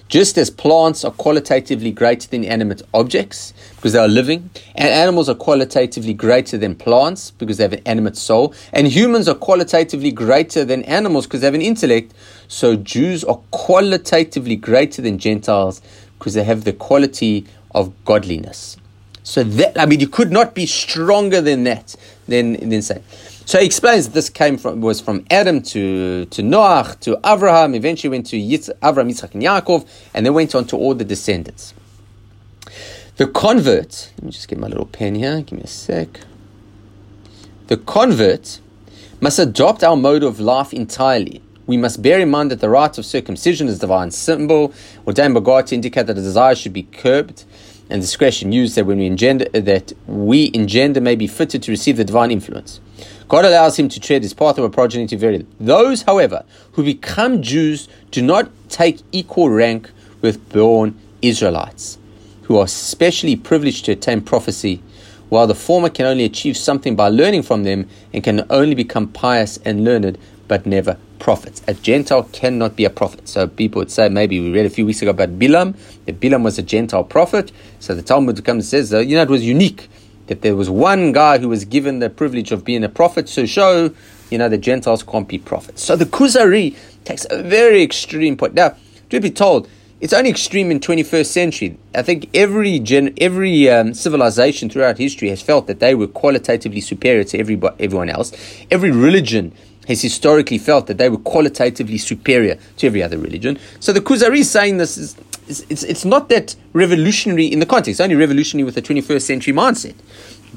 Just 0.09 0.38
as 0.38 0.50
plants 0.50 1.03
are 1.03 1.12
qualitatively 1.12 1.91
greater 1.91 2.29
than 2.29 2.45
animate 2.45 2.81
objects 2.93 3.53
because 3.75 3.91
they 3.91 4.00
are 4.00 4.07
living, 4.07 4.50
and 4.75 4.88
animals 4.88 5.27
are 5.27 5.36
qualitatively 5.36 6.13
greater 6.13 6.57
than 6.57 6.75
plants 6.75 7.31
because 7.31 7.57
they 7.57 7.63
have 7.63 7.74
an 7.74 7.81
animate 7.86 8.15
soul, 8.15 8.53
and 8.71 8.88
humans 8.88 9.27
are 9.27 9.36
qualitatively 9.36 10.12
greater 10.12 10.63
than 10.63 10.83
animals 10.83 11.25
because 11.25 11.41
they 11.41 11.47
have 11.47 11.53
an 11.53 11.62
intellect, 11.62 12.13
so 12.47 12.75
Jews 12.77 13.24
are 13.25 13.39
qualitatively 13.51 14.55
greater 14.55 15.01
than 15.01 15.19
Gentiles 15.19 15.81
because 16.17 16.33
they 16.33 16.43
have 16.43 16.63
the 16.63 16.74
quality 16.74 17.45
of 17.71 17.93
godliness. 18.05 18.77
So 19.24 19.43
that 19.43 19.79
I 19.79 19.86
mean, 19.86 20.00
you 20.00 20.07
could 20.07 20.31
not 20.31 20.55
be 20.55 20.65
stronger 20.65 21.41
than 21.41 21.63
that. 21.65 21.95
Than 22.27 22.53
than 22.69 22.81
say. 22.81 23.01
So 23.45 23.59
he 23.59 23.65
explains 23.65 24.09
this 24.09 24.29
came 24.29 24.57
from 24.57 24.81
was 24.81 25.01
from 25.01 25.25
Adam 25.29 25.62
to 25.63 26.25
to 26.25 26.41
Noach 26.41 27.00
to 27.01 27.19
Abraham. 27.25 27.75
Eventually 27.75 28.09
went 28.09 28.25
to 28.27 28.38
Yitz, 28.38 28.69
Abraham, 28.83 29.12
Yitzchak, 29.12 29.33
and 29.33 29.43
Yaakov, 29.43 29.88
and 30.13 30.25
then 30.25 30.33
went 30.33 30.55
on 30.55 30.65
to 30.67 30.77
all 30.77 30.93
the 30.93 31.05
descendants. 31.05 31.74
The 33.17 33.27
convert. 33.27 34.12
Let 34.17 34.24
me 34.25 34.31
just 34.31 34.47
get 34.47 34.59
my 34.59 34.67
little 34.67 34.86
pen 34.86 35.15
here. 35.15 35.41
Give 35.41 35.57
me 35.57 35.63
a 35.63 35.67
sec. 35.67 36.21
The 37.67 37.77
convert 37.77 38.59
must 39.19 39.39
adopt 39.39 39.83
our 39.83 39.97
mode 39.97 40.24
of 40.24 40.39
life 40.39 40.74
entirely. 40.74 41.41
We 41.67 41.75
must 41.75 42.01
bear 42.01 42.19
in 42.19 42.29
mind 42.29 42.50
that 42.51 42.62
the 42.62 42.69
rite 42.69 42.97
of 42.97 43.05
circumcision 43.05 43.67
is 43.67 43.77
divine 43.77 44.12
symbol, 44.12 44.74
ordained 45.05 45.33
by 45.33 45.41
God 45.41 45.67
to 45.67 45.75
indicate 45.75 46.07
that 46.07 46.13
the 46.13 46.21
desire 46.21 46.55
should 46.55 46.71
be 46.71 46.83
curbed 46.83 47.43
and 47.89 48.01
discretion 48.01 48.53
used 48.53 48.75
that 48.75 48.86
when 48.86 49.00
we 49.00 49.05
engender 49.05 49.45
that 49.50 49.91
we 50.07 50.50
engender 50.53 51.01
may 51.01 51.15
be 51.15 51.27
fitted 51.27 51.62
to 51.63 51.71
receive 51.71 51.97
the 51.97 52.05
divine 52.05 52.31
influence. 52.31 52.79
God 53.27 53.43
allows 53.43 53.77
him 53.77 53.89
to 53.89 54.00
tread 54.00 54.24
his 54.24 54.33
path 54.33 54.57
of 54.57 54.63
a 54.63 54.69
progeny 54.69 55.07
to 55.07 55.17
vary. 55.17 55.45
Those, 55.59 56.03
however, 56.03 56.45
who 56.74 56.83
become 56.83 57.41
Jews 57.41 57.89
do 58.12 58.21
not 58.21 58.50
take 58.69 59.01
equal 59.12 59.50
rank 59.50 59.91
with 60.21 60.50
born 60.50 60.97
Israelites, 61.21 61.97
who 62.43 62.57
are 62.57 62.67
specially 62.67 63.36
privileged 63.36 63.86
to 63.86 63.91
attain 63.91 64.21
prophecy, 64.21 64.81
while 65.27 65.47
the 65.47 65.55
former 65.55 65.89
can 65.89 66.05
only 66.05 66.24
achieve 66.24 66.55
something 66.55 66.95
by 66.95 67.09
learning 67.09 67.43
from 67.43 67.63
them 67.63 67.89
and 68.13 68.24
can 68.24 68.45
only 68.50 68.75
become 68.75 69.09
pious 69.09 69.59
and 69.65 69.83
learned, 69.83 70.17
but 70.47 70.65
never 70.65 70.97
prophets. 71.19 71.62
A 71.67 71.74
Gentile 71.74 72.24
cannot 72.24 72.75
be 72.75 72.86
a 72.86 72.89
prophet. 72.89 73.27
So 73.27 73.47
people 73.47 73.79
would 73.79 73.91
say, 73.91 74.09
maybe 74.09 74.39
we 74.39 74.51
read 74.51 74.65
a 74.65 74.69
few 74.69 74.86
weeks 74.86 75.01
ago 75.01 75.12
about 75.12 75.38
Bilam, 75.39 75.75
that 76.05 76.19
Bilam 76.19 76.43
was 76.43 76.57
a 76.57 76.63
Gentile 76.63 77.03
prophet. 77.03 77.51
So 77.79 77.93
the 77.95 78.01
Talmud 78.01 78.43
comes 78.45 78.74
and 78.74 78.88
says, 78.88 79.07
you 79.07 79.15
know, 79.15 79.24
it 79.24 79.29
was 79.29 79.45
unique 79.45 79.89
that 80.27 80.41
there 80.41 80.55
was 80.55 80.69
one 80.69 81.13
guy 81.13 81.38
who 81.38 81.50
was 81.50 81.63
given 81.63 82.00
the 82.00 82.09
privilege 82.09 82.51
of 82.51 82.65
being 82.65 82.83
a 82.83 82.89
prophet 82.89 83.27
to 83.27 83.47
show 83.47 83.93
you 84.29 84.38
know, 84.38 84.50
the 84.50 84.57
Gentiles 84.57 85.03
can't 85.03 85.27
be 85.27 85.38
prophets. 85.38 85.83
So 85.83 85.95
the 85.95 86.05
Kuzari 86.05 86.75
takes 87.05 87.25
a 87.29 87.41
very 87.41 87.81
extreme 87.81 88.38
point. 88.38 88.53
Now, 88.53 88.75
to 89.09 89.19
be 89.19 89.31
told, 89.31 89.69
it's 90.00 90.13
only 90.13 90.29
extreme 90.29 90.69
in 90.69 90.79
21st 90.79 91.25
century. 91.25 91.77
I 91.95 92.03
think 92.03 92.29
every 92.36 92.79
gen, 92.79 93.13
every 93.19 93.69
um, 93.69 93.93
civilization 93.93 94.69
throughout 94.69 94.97
history 94.97 95.29
has 95.29 95.41
felt 95.41 95.67
that 95.67 95.79
they 95.79 95.95
were 95.95 96.07
qualitatively 96.07 96.81
superior 96.81 97.24
to 97.24 97.39
every, 97.39 97.59
everyone 97.79 98.09
else. 98.09 98.31
Every 98.69 98.91
religion 98.91 99.53
has 99.88 100.01
historically 100.01 100.58
felt 100.58 100.88
that 100.88 100.98
they 100.98 101.10
were 101.10 101.17
qualitatively 101.17 101.98
superior 101.98 102.58
to 102.77 102.88
every 102.88 103.01
other 103.01 103.17
religion. 103.17 103.58
So 103.79 103.94
the 103.94 104.01
Kuzari 104.01 104.39
is 104.39 104.51
saying 104.51 104.77
this 104.77 104.98
is 104.98 105.15
it's, 105.48 105.62
it's, 105.70 105.84
it's 105.84 106.06
not 106.06 106.27
that 106.29 106.56
revolutionary 106.74 107.46
in 107.46 107.60
the 107.60 107.65
context, 107.65 108.01
only 108.01 108.15
revolutionary 108.15 108.65
with 108.65 108.77
a 108.77 108.82
21st 108.82 109.22
century 109.22 109.53
mindset. 109.53 109.96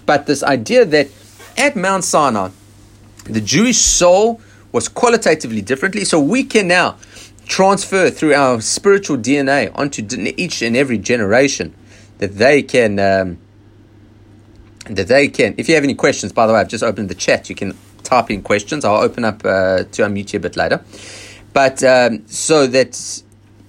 But 0.04 0.26
this 0.26 0.42
idea 0.42 0.84
that 0.84 1.08
at 1.56 1.76
Mount 1.76 2.04
Sinai, 2.04 2.50
the 3.24 3.40
Jewish 3.40 3.78
soul 3.78 4.40
was 4.72 4.88
qualitatively 4.88 5.62
differently, 5.62 6.04
so 6.04 6.18
we 6.20 6.42
can 6.42 6.66
now 6.66 6.96
transfer 7.46 8.10
through 8.10 8.34
our 8.34 8.60
spiritual 8.60 9.16
DNA 9.16 9.70
onto 9.76 10.06
each 10.36 10.62
and 10.62 10.76
every 10.76 10.98
generation 10.98 11.74
that 12.18 12.36
they 12.36 12.62
can. 12.62 12.98
Um, 12.98 13.38
that 14.86 15.06
they 15.06 15.28
can. 15.28 15.54
If 15.56 15.68
you 15.68 15.74
have 15.76 15.84
any 15.84 15.94
questions, 15.94 16.32
by 16.32 16.46
the 16.46 16.52
way, 16.52 16.58
I've 16.60 16.68
just 16.68 16.82
opened 16.82 17.10
the 17.10 17.14
chat. 17.14 17.48
You 17.48 17.54
can 17.54 17.76
type 18.02 18.30
in 18.30 18.42
questions. 18.42 18.84
I'll 18.84 19.02
open 19.02 19.24
up 19.24 19.44
uh, 19.44 19.84
to 19.84 20.02
unmute 20.02 20.32
you 20.32 20.38
a 20.38 20.40
bit 20.40 20.56
later. 20.56 20.82
But 21.52 21.82
um, 21.82 22.26
so 22.26 22.66
that 22.66 23.22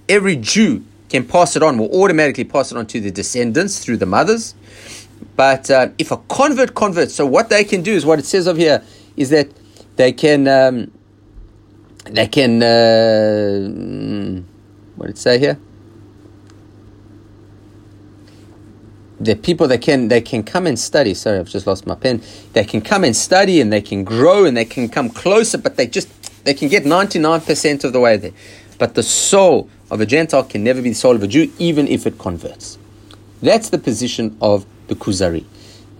every 0.07 0.35
Jew 0.35 0.83
can 1.09 1.27
pass 1.27 1.55
it 1.55 1.63
on, 1.63 1.77
will 1.77 1.91
automatically 2.01 2.43
pass 2.43 2.71
it 2.71 2.77
on 2.77 2.85
to 2.87 2.99
the 2.99 3.11
descendants 3.11 3.83
through 3.83 3.97
the 3.97 4.05
mothers. 4.05 4.55
But 5.35 5.69
uh, 5.69 5.89
if 5.97 6.11
a 6.11 6.17
convert 6.17 6.73
converts, 6.73 7.13
so 7.13 7.25
what 7.25 7.49
they 7.49 7.63
can 7.63 7.81
do 7.81 7.93
is 7.93 8.05
what 8.05 8.19
it 8.19 8.25
says 8.25 8.47
over 8.47 8.59
here 8.59 8.83
is 9.17 9.29
that 9.29 9.49
they 9.95 10.11
can 10.11 10.47
um, 10.47 10.91
they 12.05 12.27
can 12.27 12.63
uh, 12.63 14.41
what 14.95 15.07
did 15.07 15.15
it 15.15 15.19
say 15.19 15.39
here? 15.39 15.59
The 19.23 19.35
people 19.35 19.67
that 19.67 19.81
can 19.81 20.07
they 20.07 20.21
can 20.21 20.43
come 20.43 20.67
and 20.67 20.77
study. 20.77 21.13
Sorry, 21.13 21.37
I've 21.39 21.49
just 21.49 21.67
lost 21.67 21.85
my 21.85 21.95
pen. 21.95 22.21
They 22.53 22.63
can 22.63 22.81
come 22.81 23.03
and 23.03 23.15
study 23.15 23.61
and 23.61 23.71
they 23.71 23.81
can 23.81 24.03
grow 24.03 24.45
and 24.45 24.57
they 24.57 24.65
can 24.65 24.89
come 24.89 25.09
closer, 25.09 25.57
but 25.57 25.77
they 25.77 25.87
just 25.87 26.09
they 26.43 26.53
can 26.53 26.67
get 26.69 26.85
ninety 26.85 27.19
nine 27.19 27.41
percent 27.41 27.83
of 27.83 27.93
the 27.93 27.99
way 27.99 28.17
there. 28.17 28.31
But 28.77 28.95
the 28.95 29.03
soul 29.03 29.69
of 29.91 30.01
a 30.01 30.05
Gentile 30.05 30.43
can 30.43 30.63
never 30.63 30.81
be 30.81 30.89
the 30.89 30.95
soul 30.95 31.15
of 31.15 31.21
a 31.21 31.27
Jew, 31.27 31.51
even 31.59 31.87
if 31.87 32.07
it 32.07 32.17
converts. 32.17 32.77
That's 33.41 33.69
the 33.69 33.77
position 33.77 34.37
of 34.41 34.65
the 34.87 34.95
Kuzari. 34.95 35.45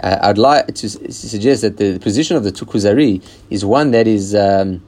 Uh, 0.01 0.17
I'd 0.21 0.37
like 0.37 0.73
to 0.75 0.89
suggest 0.89 1.61
that 1.61 1.77
the 1.77 1.99
position 1.99 2.37
of 2.37 2.43
the 2.43 2.51
Tukuzari 2.51 3.21
is 3.49 3.63
one 3.63 3.91
that 3.91 4.07
is. 4.07 4.33
Um, 4.33 4.81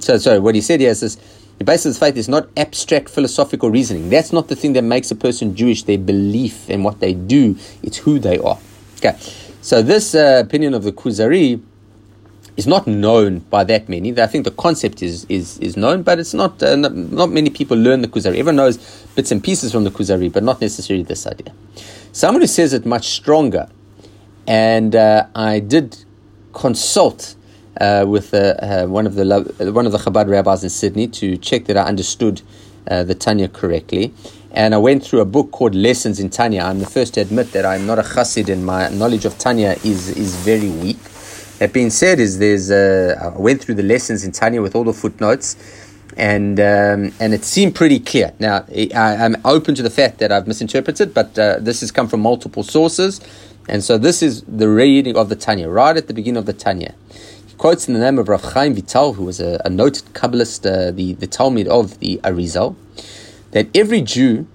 so, 0.00 0.18
sorry, 0.18 0.40
what 0.40 0.54
he 0.54 0.60
said 0.60 0.80
here 0.80 0.90
is 0.90 1.00
this 1.00 1.16
the 1.64 1.72
basis 1.72 1.96
of 1.96 2.00
faith 2.00 2.16
is 2.18 2.28
not 2.28 2.48
abstract 2.58 3.08
philosophical 3.08 3.70
reasoning. 3.70 4.10
That's 4.10 4.34
not 4.34 4.48
the 4.48 4.56
thing 4.56 4.74
that 4.74 4.82
makes 4.82 5.10
a 5.10 5.14
person 5.14 5.56
Jewish, 5.56 5.84
their 5.84 5.96
belief 5.96 6.68
and 6.68 6.84
what 6.84 7.00
they 7.00 7.14
do. 7.14 7.56
It's 7.82 7.96
who 7.96 8.18
they 8.18 8.38
are. 8.38 8.58
Okay. 8.98 9.16
So 9.62 9.80
this 9.80 10.14
uh, 10.14 10.42
opinion 10.44 10.74
of 10.74 10.82
the 10.82 10.92
Kuzari 10.92 11.62
is 12.58 12.66
not 12.66 12.86
known 12.86 13.38
by 13.38 13.64
that 13.64 13.88
many. 13.88 14.20
I 14.20 14.26
think 14.26 14.44
the 14.44 14.50
concept 14.50 15.02
is 15.02 15.24
is, 15.30 15.58
is 15.58 15.74
known, 15.74 16.02
but 16.02 16.18
it's 16.18 16.34
not, 16.34 16.62
uh, 16.62 16.76
not, 16.76 16.94
not 16.94 17.30
many 17.30 17.48
people 17.48 17.78
learn 17.78 18.02
the 18.02 18.08
Kuzari. 18.08 18.36
Everyone 18.36 18.56
knows 18.56 18.76
bits 19.16 19.32
and 19.32 19.42
pieces 19.42 19.72
from 19.72 19.84
the 19.84 19.90
Kuzari, 19.90 20.30
but 20.30 20.42
not 20.42 20.60
necessarily 20.60 21.02
this 21.02 21.26
idea. 21.26 21.54
Someone 22.12 22.42
who 22.42 22.46
says 22.46 22.74
it 22.74 22.84
much 22.84 23.08
stronger, 23.08 23.68
and 24.46 24.94
uh, 24.94 25.26
I 25.34 25.60
did 25.60 26.04
consult 26.52 27.36
uh, 27.80 28.04
with 28.06 28.32
uh, 28.34 28.54
uh, 28.60 28.86
one 28.86 29.06
of 29.06 29.14
the 29.14 29.24
one 29.74 29.86
of 29.86 29.92
the 29.92 29.98
Chabad 29.98 30.28
rabbis 30.28 30.62
in 30.62 30.70
Sydney 30.70 31.08
to 31.08 31.36
check 31.36 31.64
that 31.64 31.76
I 31.76 31.82
understood 31.82 32.42
uh, 32.88 33.02
the 33.04 33.14
Tanya 33.14 33.48
correctly. 33.48 34.12
And 34.52 34.72
I 34.72 34.78
went 34.78 35.04
through 35.04 35.20
a 35.20 35.24
book 35.24 35.50
called 35.50 35.74
Lessons 35.74 36.20
in 36.20 36.30
Tanya. 36.30 36.62
I'm 36.62 36.78
the 36.78 36.86
first 36.86 37.14
to 37.14 37.20
admit 37.20 37.50
that 37.52 37.66
I'm 37.66 37.86
not 37.86 37.98
a 37.98 38.02
chassid 38.02 38.48
and 38.48 38.64
my 38.64 38.88
knowledge 38.90 39.24
of 39.24 39.36
Tanya 39.36 39.74
is, 39.82 40.10
is 40.10 40.36
very 40.36 40.70
weak. 40.70 40.98
That 41.58 41.72
being 41.72 41.90
said, 41.90 42.20
is 42.20 42.38
there's 42.38 42.70
I 42.70 43.36
went 43.36 43.62
through 43.62 43.74
the 43.74 43.82
lessons 43.82 44.24
in 44.24 44.30
Tanya 44.30 44.62
with 44.62 44.76
all 44.76 44.84
the 44.84 44.92
footnotes, 44.92 45.56
and 46.16 46.60
um, 46.60 47.12
and 47.18 47.34
it 47.34 47.44
seemed 47.44 47.74
pretty 47.74 47.98
clear. 47.98 48.32
Now 48.38 48.64
I, 48.70 49.24
am 49.24 49.36
open 49.44 49.74
to 49.76 49.82
the 49.82 49.90
fact 49.90 50.18
that 50.18 50.30
I've 50.30 50.46
misinterpreted, 50.46 51.14
but 51.14 51.38
uh, 51.38 51.58
this 51.60 51.80
has 51.80 51.90
come 51.90 52.08
from 52.08 52.20
multiple 52.20 52.64
sources, 52.64 53.20
and 53.68 53.82
so 53.82 53.98
this 53.98 54.20
is 54.22 54.42
the 54.42 54.68
reading 54.68 55.16
of 55.16 55.28
the 55.28 55.36
Tanya 55.36 55.68
right 55.68 55.96
at 55.96 56.06
the 56.06 56.14
beginning 56.14 56.38
of 56.38 56.46
the 56.46 56.52
Tanya 56.52 56.94
quotes 57.64 57.88
in 57.88 57.94
the 57.94 58.00
name 58.00 58.18
of 58.18 58.28
Rav 58.28 58.42
Chaim 58.52 58.74
Vital, 58.74 59.14
who 59.14 59.24
was 59.24 59.40
a, 59.40 59.58
a 59.64 59.70
noted 59.70 60.04
Kabbalist, 60.12 60.66
uh, 60.66 60.90
the, 60.90 61.14
the 61.14 61.26
talmid 61.26 61.66
of 61.66 61.98
the 61.98 62.20
Arizal, 62.22 62.76
that 63.52 63.74
every 63.74 64.02
Jew, 64.02 64.46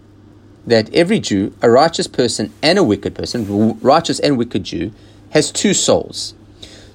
that 0.67 0.93
every 0.93 1.19
Jew, 1.19 1.51
a 1.63 1.71
righteous 1.71 2.05
person 2.05 2.53
and 2.61 2.77
a 2.77 2.83
wicked 2.83 3.15
person, 3.15 3.79
righteous 3.79 4.19
and 4.19 4.37
wicked 4.37 4.63
Jew, 4.63 4.91
has 5.31 5.51
two 5.51 5.73
souls. 5.73 6.35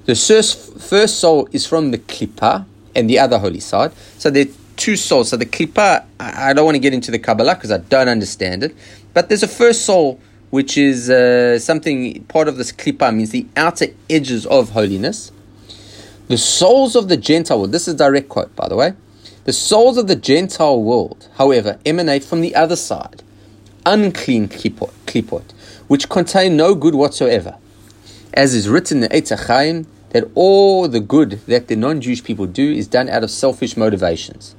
The 0.05 0.15
first, 0.15 0.79
first 0.81 1.19
soul 1.19 1.49
is 1.51 1.67
from 1.67 1.91
the 1.91 1.99
Klippa 1.99 2.65
and 2.95 3.11
the 3.11 3.19
other 3.19 3.41
holy 3.41 3.59
side. 3.59 3.91
So 4.17 4.31
there 4.31 4.45
are 4.45 4.51
two 4.77 4.95
souls. 4.95 5.31
So 5.31 5.37
the 5.37 5.47
Klippa, 5.47 6.05
I 6.21 6.53
don't 6.53 6.65
want 6.65 6.77
to 6.77 6.81
get 6.81 6.95
into 6.95 7.11
the 7.11 7.19
Kabbalah 7.19 7.57
because 7.57 7.73
I 7.73 7.79
don't 7.79 8.09
understand 8.09 8.63
it, 8.63 8.77
but 9.15 9.29
there's 9.29 9.43
a 9.43 9.49
first 9.49 9.85
soul 9.85 10.21
which 10.51 10.79
is 10.79 11.11
uh, 11.11 11.59
something, 11.59 12.23
part 12.27 12.47
of 12.47 12.57
this 12.57 12.71
Klippa 12.71 13.13
means 13.13 13.31
the 13.31 13.49
outer 13.57 13.87
edges 14.09 14.47
of 14.47 14.71
holiness. 14.71 15.33
The 16.27 16.39
souls 16.39 16.97
of 16.97 17.09
the 17.09 17.19
Gentile 17.19 17.59
world, 17.59 17.73
this 17.73 17.87
is 17.87 17.95
a 17.95 17.99
direct 17.99 18.31
quote, 18.31 18.57
by 18.57 18.67
the 18.67 18.77
way. 18.77 18.95
The 19.45 19.53
souls 19.53 19.99
of 19.99 20.07
the 20.07 20.17
Gentile 20.17 20.83
world, 20.83 21.29
however, 21.35 21.79
emanate 21.85 22.25
from 22.25 22.41
the 22.41 22.55
other 22.55 22.77
side, 22.77 23.23
unclean 23.85 24.49
klipot, 24.49 25.53
which 25.87 26.09
contain 26.09 26.57
no 26.57 26.75
good 26.75 26.95
whatsoever. 26.95 27.59
As 28.33 28.55
is 28.55 28.71
written 28.71 29.03
in 29.03 29.11
Eitz 29.11 29.37
HaChaim, 29.37 29.85
that 30.11 30.31
all 30.35 30.89
the 30.89 31.01
good 31.01 31.41
that 31.47 31.69
the 31.69 31.77
non 31.77 32.01
Jewish 32.01 32.25
people 32.25 32.47
do 32.47 32.73
is 32.73 32.87
done 32.87 33.11
out 33.11 33.23
of 33.23 33.31
selfish 33.31 33.77
motivations. 33.77 34.55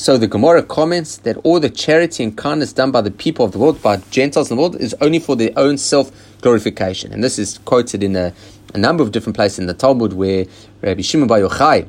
So 0.00 0.16
the 0.16 0.26
Gemara 0.26 0.62
comments 0.62 1.18
that 1.18 1.36
all 1.44 1.60
the 1.60 1.68
charity 1.68 2.24
and 2.24 2.34
kindness 2.34 2.72
done 2.72 2.90
by 2.90 3.02
the 3.02 3.10
people 3.10 3.44
of 3.44 3.52
the 3.52 3.58
world, 3.58 3.82
by 3.82 3.98
Gentiles 4.10 4.50
in 4.50 4.56
the 4.56 4.62
world, 4.62 4.76
is 4.76 4.96
only 5.02 5.18
for 5.18 5.36
their 5.36 5.50
own 5.58 5.76
self 5.76 6.10
glorification. 6.40 7.12
And 7.12 7.22
this 7.22 7.38
is 7.38 7.58
quoted 7.66 8.02
in 8.02 8.16
a 8.16 8.32
a 8.72 8.78
number 8.78 9.02
of 9.02 9.12
different 9.12 9.36
places 9.36 9.58
in 9.58 9.66
the 9.66 9.74
Talmud 9.74 10.14
where 10.14 10.46
Rabbi 10.80 11.02
Shimon 11.02 11.28
Bar 11.28 11.40
Yochai 11.40 11.86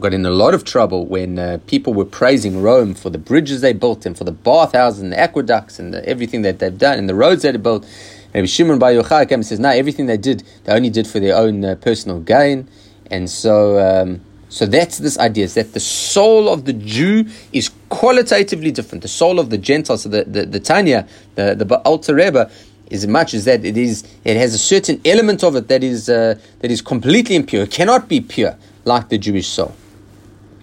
got 0.00 0.14
in 0.14 0.24
a 0.24 0.30
lot 0.30 0.54
of 0.54 0.64
trouble 0.64 1.04
when 1.04 1.38
uh, 1.38 1.58
people 1.66 1.92
were 1.92 2.06
praising 2.06 2.62
Rome 2.62 2.94
for 2.94 3.10
the 3.10 3.18
bridges 3.18 3.60
they 3.60 3.74
built 3.74 4.06
and 4.06 4.16
for 4.16 4.24
the 4.24 4.32
bathhouses 4.32 5.02
and 5.02 5.12
the 5.12 5.18
aqueducts 5.18 5.78
and 5.78 5.92
the, 5.92 6.08
everything 6.08 6.40
that 6.40 6.58
they've 6.58 6.78
done 6.78 6.98
and 6.98 7.06
the 7.06 7.14
roads 7.14 7.42
that 7.42 7.52
they 7.52 7.58
built. 7.58 7.86
Rabbi 8.34 8.46
Shimon 8.46 8.78
Bar 8.78 8.92
Yochai 8.92 9.28
came 9.28 9.40
and 9.40 9.46
says, 9.46 9.60
"No, 9.60 9.68
everything 9.68 10.06
they 10.06 10.16
did, 10.16 10.42
they 10.64 10.72
only 10.72 10.88
did 10.88 11.06
for 11.06 11.20
their 11.20 11.36
own 11.36 11.62
uh, 11.66 11.74
personal 11.74 12.18
gain." 12.18 12.66
And 13.10 13.28
so, 13.28 13.78
um, 13.78 14.22
so 14.48 14.66
that's 14.66 14.98
this 14.98 15.18
idea: 15.18 15.44
is 15.44 15.54
that 15.54 15.72
the 15.72 15.80
soul 15.80 16.48
of 16.48 16.64
the 16.64 16.72
Jew 16.72 17.26
is 17.52 17.70
qualitatively 17.88 18.70
different. 18.70 19.02
The 19.02 19.08
soul 19.08 19.38
of 19.40 19.50
the 19.50 19.58
Gentile, 19.58 19.98
so 19.98 20.08
the 20.08 20.24
the, 20.24 20.46
the 20.46 20.60
Tanya, 20.60 21.06
the 21.34 21.54
the 21.54 21.76
Alter 21.78 22.14
Rebbe, 22.14 22.50
as 22.90 23.06
much 23.06 23.34
as 23.34 23.44
that. 23.46 23.64
It 23.64 23.76
is 23.76 24.04
it 24.24 24.36
has 24.36 24.54
a 24.54 24.58
certain 24.58 25.00
element 25.04 25.42
of 25.42 25.56
it 25.56 25.68
that 25.68 25.82
is 25.82 26.08
uh, 26.08 26.38
that 26.60 26.70
is 26.70 26.80
completely 26.80 27.34
impure. 27.34 27.64
It 27.64 27.72
cannot 27.72 28.08
be 28.08 28.20
pure 28.20 28.56
like 28.84 29.08
the 29.08 29.18
Jewish 29.18 29.48
soul. 29.48 29.74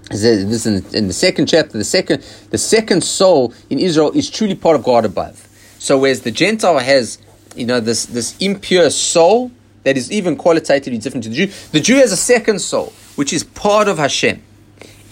This 0.09 0.65
in, 0.65 0.85
in 0.93 1.07
the 1.07 1.13
second 1.13 1.47
chapter 1.47 1.77
the 1.77 1.83
second 1.83 2.23
the 2.51 2.57
second 2.57 3.03
soul 3.03 3.53
in 3.69 3.79
Israel 3.79 4.11
is 4.11 4.29
truly 4.29 4.55
part 4.55 4.75
of 4.75 4.83
God 4.83 5.05
above. 5.05 5.47
So 5.79 5.97
whereas 5.97 6.21
the 6.21 6.31
Gentile 6.31 6.79
has 6.79 7.17
you 7.55 7.65
know 7.65 7.79
this 7.79 8.05
this 8.05 8.37
impure 8.37 8.89
soul 8.89 9.51
that 9.83 9.97
is 9.97 10.11
even 10.11 10.37
qualitatively 10.37 10.99
different 10.99 11.23
to 11.25 11.29
the 11.29 11.35
Jew 11.35 11.53
the 11.71 11.79
Jew 11.79 11.95
has 11.95 12.11
a 12.11 12.17
second 12.17 12.59
soul 12.59 12.93
which 13.15 13.33
is 13.33 13.43
part 13.43 13.87
of 13.87 13.97
Hashem 13.97 14.41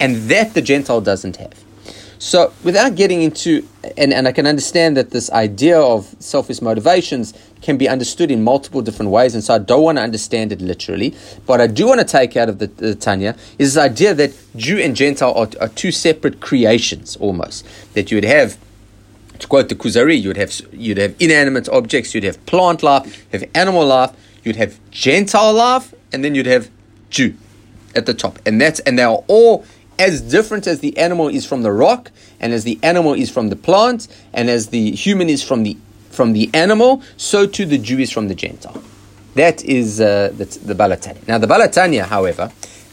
and 0.00 0.16
that 0.30 0.54
the 0.54 0.62
Gentile 0.62 1.00
doesn't 1.00 1.36
have 1.36 1.62
so, 2.22 2.52
without 2.62 2.94
getting 2.94 3.20
into, 3.20 3.66
and, 3.96 4.14
and 4.14 4.28
I 4.28 4.32
can 4.32 4.46
understand 4.46 4.96
that 4.96 5.10
this 5.10 5.28
idea 5.32 5.80
of 5.80 6.14
selfish 6.20 6.62
motivations 6.62 7.34
can 7.62 7.76
be 7.76 7.88
understood 7.88 8.30
in 8.30 8.44
multiple 8.44 8.80
different 8.80 9.10
ways, 9.10 9.34
and 9.34 9.42
so 9.42 9.54
I 9.54 9.58
don't 9.58 9.82
want 9.82 9.98
to 9.98 10.02
understand 10.02 10.52
it 10.52 10.60
literally. 10.60 11.16
But 11.46 11.60
I 11.60 11.66
do 11.66 11.88
want 11.88 11.98
to 11.98 12.06
take 12.06 12.36
out 12.36 12.48
of 12.48 12.60
the, 12.60 12.68
the 12.68 12.94
Tanya 12.94 13.34
is 13.58 13.74
this 13.74 13.82
idea 13.82 14.14
that 14.14 14.32
Jew 14.54 14.78
and 14.78 14.94
Gentile 14.94 15.32
are, 15.34 15.48
are 15.60 15.66
two 15.70 15.90
separate 15.90 16.38
creations 16.38 17.16
almost. 17.16 17.66
That 17.94 18.12
you 18.12 18.18
would 18.18 18.24
have 18.24 18.56
to 19.40 19.48
quote 19.48 19.68
the 19.68 19.74
Kuzari, 19.74 20.22
you'd 20.22 20.36
have 20.36 20.52
you'd 20.72 20.98
have 20.98 21.16
inanimate 21.18 21.68
objects, 21.70 22.14
you'd 22.14 22.22
have 22.22 22.46
plant 22.46 22.84
life, 22.84 23.26
you 23.32 23.40
have 23.40 23.50
animal 23.52 23.84
life, 23.84 24.12
you'd 24.44 24.54
have 24.54 24.78
Gentile 24.92 25.54
life, 25.54 25.92
and 26.12 26.24
then 26.24 26.36
you'd 26.36 26.46
have 26.46 26.70
Jew 27.10 27.34
at 27.94 28.06
the 28.06 28.14
top, 28.14 28.38
and 28.46 28.60
that's 28.60 28.80
and 28.80 28.98
they 28.98 29.02
are 29.02 29.22
all 29.28 29.64
as 29.98 30.20
different 30.20 30.66
as 30.66 30.80
the 30.80 30.96
animal 30.98 31.28
is 31.28 31.44
from 31.46 31.62
the 31.62 31.72
rock, 31.72 32.10
and 32.40 32.52
as 32.52 32.64
the 32.64 32.78
animal 32.82 33.14
is 33.14 33.30
from 33.30 33.48
the 33.48 33.56
plant, 33.56 34.08
and 34.32 34.48
as 34.48 34.68
the 34.68 34.90
human 34.92 35.28
is 35.28 35.42
from 35.42 35.62
the 35.62 35.76
from 36.10 36.32
the 36.32 36.50
animal, 36.54 37.02
so 37.16 37.46
too 37.46 37.64
the 37.64 37.78
Jew 37.78 37.98
is 37.98 38.10
from 38.10 38.28
the 38.28 38.34
Gentile. 38.34 38.82
That 39.34 39.64
is 39.64 40.00
uh, 40.00 40.30
the, 40.36 40.44
the 40.44 40.74
Baal 40.74 40.90
HaTanya. 40.90 41.26
Now, 41.26 41.38
the 41.38 41.46
Baal 41.46 41.60
HaTanya, 41.60 42.04
however, 42.04 42.52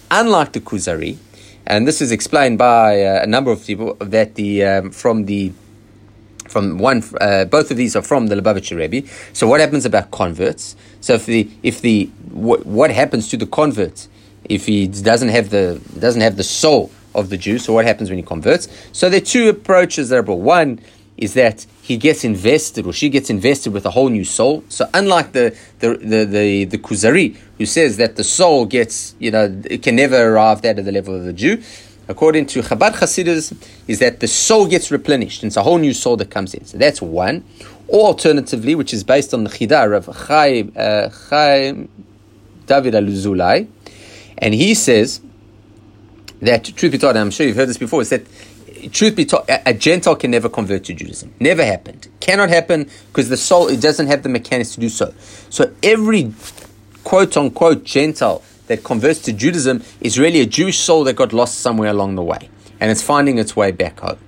unlike 0.09 0.53
the 0.53 0.61
Kuzari, 0.61 1.17
and 1.67 1.85
this 1.85 2.01
is 2.01 2.11
explained 2.11 2.57
by 2.57 3.03
uh, 3.03 3.23
a 3.23 3.27
number 3.27 3.51
of 3.51 3.65
people 3.65 3.95
that 3.95 4.35
the 4.35 4.63
um, 4.63 4.91
from 4.91 5.25
the 5.25 5.51
from 6.47 6.79
one, 6.79 7.03
uh, 7.21 7.45
both 7.45 7.69
of 7.69 7.77
these 7.77 7.95
are 7.95 8.01
from 8.01 8.27
the 8.27 8.35
Lubavitcher 8.35 8.75
Rebbe. 8.75 9.07
So 9.33 9.47
what 9.47 9.59
happens 9.59 9.85
about 9.85 10.09
converts? 10.11 10.75
So 11.01 11.13
if 11.13 11.25
the 11.25 11.49
if 11.61 11.81
the 11.81 12.05
what, 12.31 12.65
what 12.65 12.89
happens 12.89 13.29
to 13.29 13.37
the 13.37 13.45
convert 13.45 14.07
if 14.49 14.65
he 14.65 14.87
doesn't 14.87 15.29
have 15.29 15.49
the 15.49 15.81
doesn't 15.97 16.21
have 16.21 16.35
the 16.35 16.43
soul 16.43 16.91
of 17.15 17.29
the 17.29 17.37
Jew? 17.37 17.59
So 17.59 17.73
what 17.73 17.85
happens 17.85 18.09
when 18.09 18.17
he 18.17 18.23
converts? 18.23 18.67
So 18.91 19.09
there 19.09 19.21
are 19.21 19.25
two 19.25 19.49
approaches 19.49 20.09
that 20.09 20.17
are 20.17 20.23
brought. 20.23 20.41
One 20.41 20.79
is 21.17 21.33
that 21.33 21.65
he 21.81 21.97
gets 21.97 22.23
invested 22.23 22.85
or 22.85 22.93
she 22.93 23.09
gets 23.09 23.29
invested 23.29 23.73
with 23.73 23.85
a 23.85 23.91
whole 23.91 24.09
new 24.09 24.25
soul. 24.25 24.63
So 24.69 24.89
unlike 24.93 25.31
the 25.33 25.55
the 25.79 25.97
the 25.97 26.25
the, 26.25 26.65
the 26.65 26.77
Kuzari 26.77 27.37
who 27.57 27.65
says 27.65 27.97
that 27.97 28.15
the 28.15 28.23
soul 28.23 28.65
gets 28.65 29.15
you 29.19 29.31
know 29.31 29.61
it 29.65 29.83
can 29.83 29.95
never 29.95 30.33
arrive 30.33 30.65
at 30.65 30.75
the 30.83 30.91
level 30.91 31.15
of 31.15 31.23
the 31.23 31.33
Jew 31.33 31.61
according 32.09 32.47
to 32.47 32.61
Chabad 32.61 32.95
Hasidus, 32.95 33.55
is 33.87 33.99
that 33.99 34.19
the 34.19 34.27
soul 34.27 34.65
gets 34.67 34.91
replenished. 34.91 35.43
And 35.43 35.49
It's 35.49 35.57
a 35.57 35.63
whole 35.63 35.77
new 35.77 35.93
soul 35.93 36.17
that 36.17 36.31
comes 36.31 36.53
in. 36.53 36.65
So 36.65 36.77
that's 36.77 37.01
one. 37.01 37.45
Or 37.87 38.07
alternatively, 38.07 38.75
which 38.75 38.93
is 38.93 39.03
based 39.03 39.33
on 39.33 39.43
the 39.45 39.49
Chida 39.49 39.95
of 39.95 40.27
Chai, 40.27 40.61
uh, 40.75 41.09
Chai 41.29 41.87
David 42.65 42.93
Azulai, 42.95 43.67
and 44.39 44.53
he 44.53 44.73
says 44.73 45.21
that, 46.41 46.63
truth 46.63 46.93
be 46.93 46.97
told, 46.97 47.15
I'm 47.15 47.31
sure 47.31 47.45
you've 47.45 47.57
heard 47.57 47.69
this 47.69 47.77
before, 47.77 48.01
is 48.01 48.09
that 48.09 48.23
truth 48.91 49.15
be 49.15 49.25
told, 49.25 49.45
a, 49.49 49.73
Gentile 49.73 50.15
can 50.15 50.31
never 50.31 50.49
convert 50.49 50.85
to 50.85 50.93
Judaism. 50.93 51.33
Never 51.39 51.63
happened. 51.63 52.07
Cannot 52.19 52.49
happen 52.49 52.89
because 53.07 53.29
the 53.29 53.37
soul, 53.37 53.67
it 53.67 53.81
doesn't 53.81 54.07
have 54.07 54.23
the 54.23 54.29
mechanics 54.29 54.73
to 54.75 54.79
do 54.79 54.89
so. 54.89 55.13
So 55.49 55.73
every 55.83 56.33
quote 57.03 57.35
unquote 57.35 57.83
Gentile 57.83 58.41
that 58.67 58.83
converts 58.83 59.21
to 59.23 59.33
Judaism 59.33 59.83
is 59.99 60.17
really 60.17 60.39
a 60.41 60.45
Jewish 60.45 60.77
soul 60.79 61.03
that 61.05 61.15
got 61.15 61.33
lost 61.33 61.59
somewhere 61.59 61.89
along 61.89 62.15
the 62.15 62.23
way, 62.23 62.49
and 62.79 62.89
it's 62.89 63.03
finding 63.03 63.37
its 63.37 63.55
way 63.55 63.71
back 63.71 63.99
home. 63.99 64.19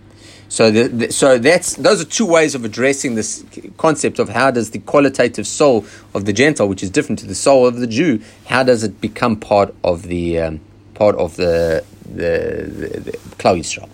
So, 0.52 0.70
the, 0.70 0.90
the, 0.90 1.14
so 1.14 1.38
that's 1.38 1.78
those 1.78 2.02
are 2.02 2.06
two 2.06 2.26
ways 2.26 2.56
of 2.56 2.66
addressing 2.66 3.16
this 3.16 3.46
concept 3.78 4.20
of 4.20 4.28
how 4.28 4.52
does 4.52 4.72
the 4.72 4.80
qualitative 4.80 5.48
soul 5.48 5.86
of 6.14 6.26
the 6.26 6.34
Gentile, 6.34 6.68
which 6.68 6.84
is 6.84 6.90
different 6.90 7.20
to 7.20 7.26
the 7.26 7.36
soul 7.36 7.66
of 7.66 7.78
the 7.78 7.88
Jew, 7.88 8.22
how 8.48 8.62
does 8.62 8.84
it 8.84 9.00
become 9.00 9.38
part 9.38 9.74
of 9.82 10.04
the 10.10 10.40
um, 10.40 10.60
part 10.94 11.16
of 11.16 11.38
the 11.38 11.86
the, 12.04 12.68
the, 12.68 13.18
the? 13.38 13.90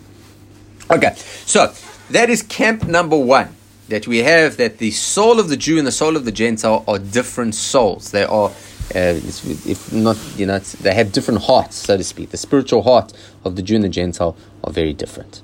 Okay, 0.90 1.14
so 1.46 1.72
that 2.10 2.32
is 2.32 2.42
camp 2.42 2.88
number 2.88 3.16
one. 3.16 3.56
That 3.90 4.08
we 4.08 4.24
have 4.24 4.58
that 4.58 4.80
the 4.80 4.90
soul 4.90 5.40
of 5.40 5.50
the 5.50 5.58
Jew 5.58 5.78
and 5.78 5.86
the 5.86 5.92
soul 5.92 6.18
of 6.18 6.26
the 6.26 6.32
Gentile 6.32 6.84
are 6.88 6.98
different 6.98 7.54
souls. 7.54 8.10
They 8.10 8.24
are 8.24 8.50
uh, 8.96 9.22
if 9.24 9.94
not, 9.94 10.18
you 10.36 10.48
know, 10.48 10.58
they 10.58 10.96
have 10.96 11.12
different 11.12 11.44
hearts, 11.44 11.76
so 11.76 11.98
to 11.98 12.04
speak. 12.04 12.32
The 12.32 12.38
spiritual 12.38 12.82
heart 12.82 13.14
of 13.46 13.58
the 13.58 13.62
Jew 13.62 13.76
and 13.76 13.84
the 13.84 13.90
Gentile 13.90 14.36
are 14.64 14.74
very 14.74 14.94
different. 14.94 15.44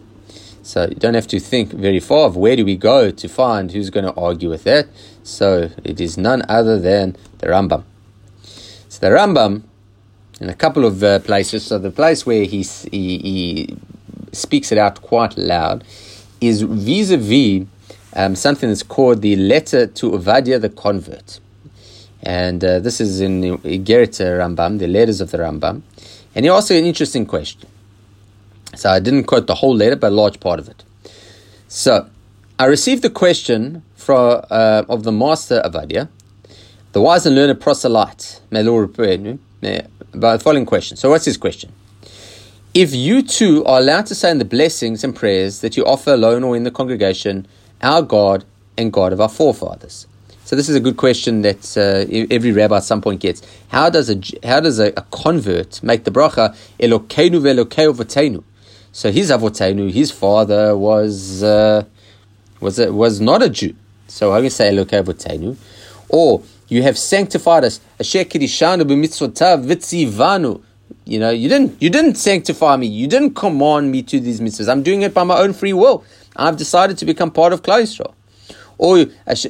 So 0.64 0.88
you 0.88 0.96
don't 0.96 1.14
have 1.14 1.28
to 1.28 1.40
think 1.42 1.74
very 1.74 2.00
far 2.00 2.26
of 2.28 2.38
where 2.38 2.56
do 2.56 2.64
we 2.64 2.78
go 2.78 3.12
to 3.12 3.28
find 3.28 3.70
who's 3.70 3.90
going 3.90 4.06
to 4.06 4.14
argue 4.14 4.50
with 4.50 4.64
that. 4.64 4.88
So 5.22 5.70
it 5.84 6.00
is 6.00 6.18
none 6.18 6.42
other 6.48 6.80
than 6.80 7.18
the 7.40 7.48
Rambam. 7.48 7.84
So 8.88 9.00
the 9.02 9.14
Rambam, 9.14 9.64
in 10.40 10.50
a 10.50 10.54
couple 10.54 10.86
of 10.86 11.04
uh, 11.04 11.20
places, 11.20 11.66
so 11.66 11.78
the 11.78 11.92
place 11.92 12.26
where 12.26 12.46
he, 12.46 12.64
he, 12.64 13.18
he 13.18 13.78
speaks 14.32 14.72
it 14.72 14.78
out 14.78 15.02
quite 15.02 15.38
loud 15.38 15.84
is 16.40 16.62
vis-a-vis 16.62 17.68
um, 18.16 18.36
something 18.36 18.70
that's 18.70 18.84
called 18.84 19.22
the 19.22 19.36
letter 19.36 19.86
to 19.86 20.12
Ovadia 20.12 20.62
the 20.62 20.70
convert. 20.70 21.42
And 22.22 22.64
uh, 22.64 22.80
this 22.80 23.02
is 23.02 23.20
in 23.20 23.42
Igeret 23.42 24.16
Rambam, 24.40 24.80
the 24.80 24.88
letters 24.88 25.20
of 25.20 25.32
the 25.32 25.40
Rambam. 25.40 25.82
And 26.34 26.46
he 26.46 26.50
asks 26.50 26.72
an 26.72 26.86
interesting 26.86 27.26
question. 27.26 27.70
So 28.76 28.90
I 28.90 29.00
didn't 29.00 29.26
quote 29.26 29.48
the 29.48 29.56
whole 29.56 29.76
letter, 29.76 29.96
but 29.96 30.12
a 30.12 30.16
large 30.16 30.40
part 30.40 30.60
of 30.60 30.68
it. 30.68 30.84
So 31.68 32.08
I 32.60 32.66
received 32.66 33.04
a 33.06 33.10
question 33.10 33.84
from, 33.96 34.44
uh, 34.50 34.84
of 34.90 35.04
the 35.04 35.12
master 35.12 35.62
Avadia, 35.64 36.10
the 36.92 37.02
wise 37.02 37.26
and 37.26 37.36
learned 37.36 37.60
proselyte, 37.60 38.42
may 38.52 38.64
Lord 38.64 38.92
about 38.94 40.40
the 40.40 40.44
following 40.44 40.66
question. 40.66 40.98
So 40.98 41.10
what's 41.10 41.26
his 41.26 41.38
question? 41.38 41.72
If 42.74 42.94
you 42.94 43.22
too 43.22 43.64
are 43.66 43.80
allowed 43.80 44.08
to 44.08 44.16
say 44.16 44.32
in 44.32 44.40
the 44.40 44.46
blessings 44.46 45.04
and 45.04 45.16
prayers 45.16 45.62
that 45.62 45.78
you 45.78 45.86
offer 45.86 46.14
alone 46.14 46.44
or 46.44 46.56
in 46.56 46.64
the 46.64 46.72
congregation, 46.72 47.48
our 47.82 48.02
God 48.02 48.46
and 48.78 48.92
God 48.92 49.14
of 49.14 49.22
our 49.22 49.30
forefathers. 49.30 50.08
So 50.46 50.56
this 50.56 50.70
is 50.70 50.76
a 50.76 50.80
good 50.80 50.98
question 50.98 51.42
that 51.44 51.78
uh, 51.78 52.06
every 52.30 52.52
rabbi 52.52 52.78
at 52.78 52.84
some 52.84 53.02
point 53.02 53.22
gets. 53.22 53.42
How 53.70 53.90
does 53.90 54.10
a 54.10 54.22
how 54.46 54.60
does 54.60 54.80
a, 54.80 54.88
a 54.98 55.02
convert 55.12 55.82
make 55.82 56.04
the 56.04 56.12
bracha 56.12 56.56
Elokeinu 56.80 57.42
ve'Elokei 57.42 58.44
So 58.94 59.12
his 59.12 59.32
avotenu, 59.32 59.92
his 59.92 60.12
father 60.12 60.78
was 60.78 61.44
uh, 61.44 61.84
was 62.62 62.80
a, 62.80 62.94
was 62.94 63.20
not 63.20 63.42
a 63.42 63.50
Jew. 63.50 63.76
So 64.08 64.32
how 64.32 64.38
do 64.38 64.44
you 64.44 64.50
say 64.50 64.72
Elokei 64.72 65.04
avotenu? 65.04 65.58
Or 66.10 66.44
you 66.68 66.84
have 66.84 66.98
sanctified 66.98 67.66
us. 67.66 67.82
Asher 68.00 68.24
kidishanu 68.24 68.84
b'mitzvotav 68.84 69.66
vitzivanu. 69.66 70.62
You 71.06 71.20
know, 71.20 71.32
you 71.32 71.50
didn't 71.50 71.82
you 71.82 71.90
didn't 71.90 72.16
sanctify 72.16 72.78
me. 72.78 72.88
You 72.88 73.08
didn't 73.08 73.34
command 73.34 73.92
me 73.92 74.04
to 74.04 74.20
these 74.20 74.40
mitzvahs. 74.40 74.72
I'm 74.72 74.84
doing 74.84 75.02
it 75.02 75.14
by 75.14 75.24
my 75.24 75.40
own 75.40 75.54
free 75.54 75.74
will. 75.74 76.06
I've 76.36 76.58
decided 76.58 76.98
to 77.00 77.06
become 77.06 77.32
part 77.32 77.52
of 77.52 77.64
Klal 77.64 78.14
or 78.78 78.98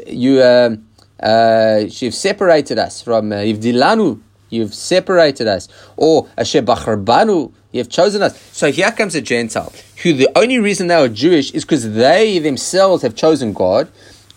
you 0.07 0.41
uh, 0.41 0.75
uh, 1.19 1.85
you've 1.87 2.13
separated 2.13 2.77
us 2.77 3.01
from 3.01 3.31
uh, 3.31 3.35
Ivdilanu, 3.35 4.19
you've 4.53 4.73
separated 4.73 5.47
us, 5.47 5.67
or 5.97 6.29
Asher 6.37 6.61
Bachar 6.61 7.03
Banu, 7.03 7.51
you've 7.71 7.89
chosen 7.89 8.21
us. 8.21 8.39
So 8.51 8.71
here 8.71 8.91
comes 8.91 9.15
a 9.15 9.21
Gentile 9.21 9.73
who 10.03 10.13
the 10.13 10.29
only 10.35 10.59
reason 10.59 10.87
they 10.87 10.95
are 10.95 11.07
Jewish 11.07 11.51
is 11.51 11.65
because 11.65 11.93
they 11.93 12.39
themselves 12.39 13.01
have 13.03 13.15
chosen 13.15 13.53
God. 13.53 13.89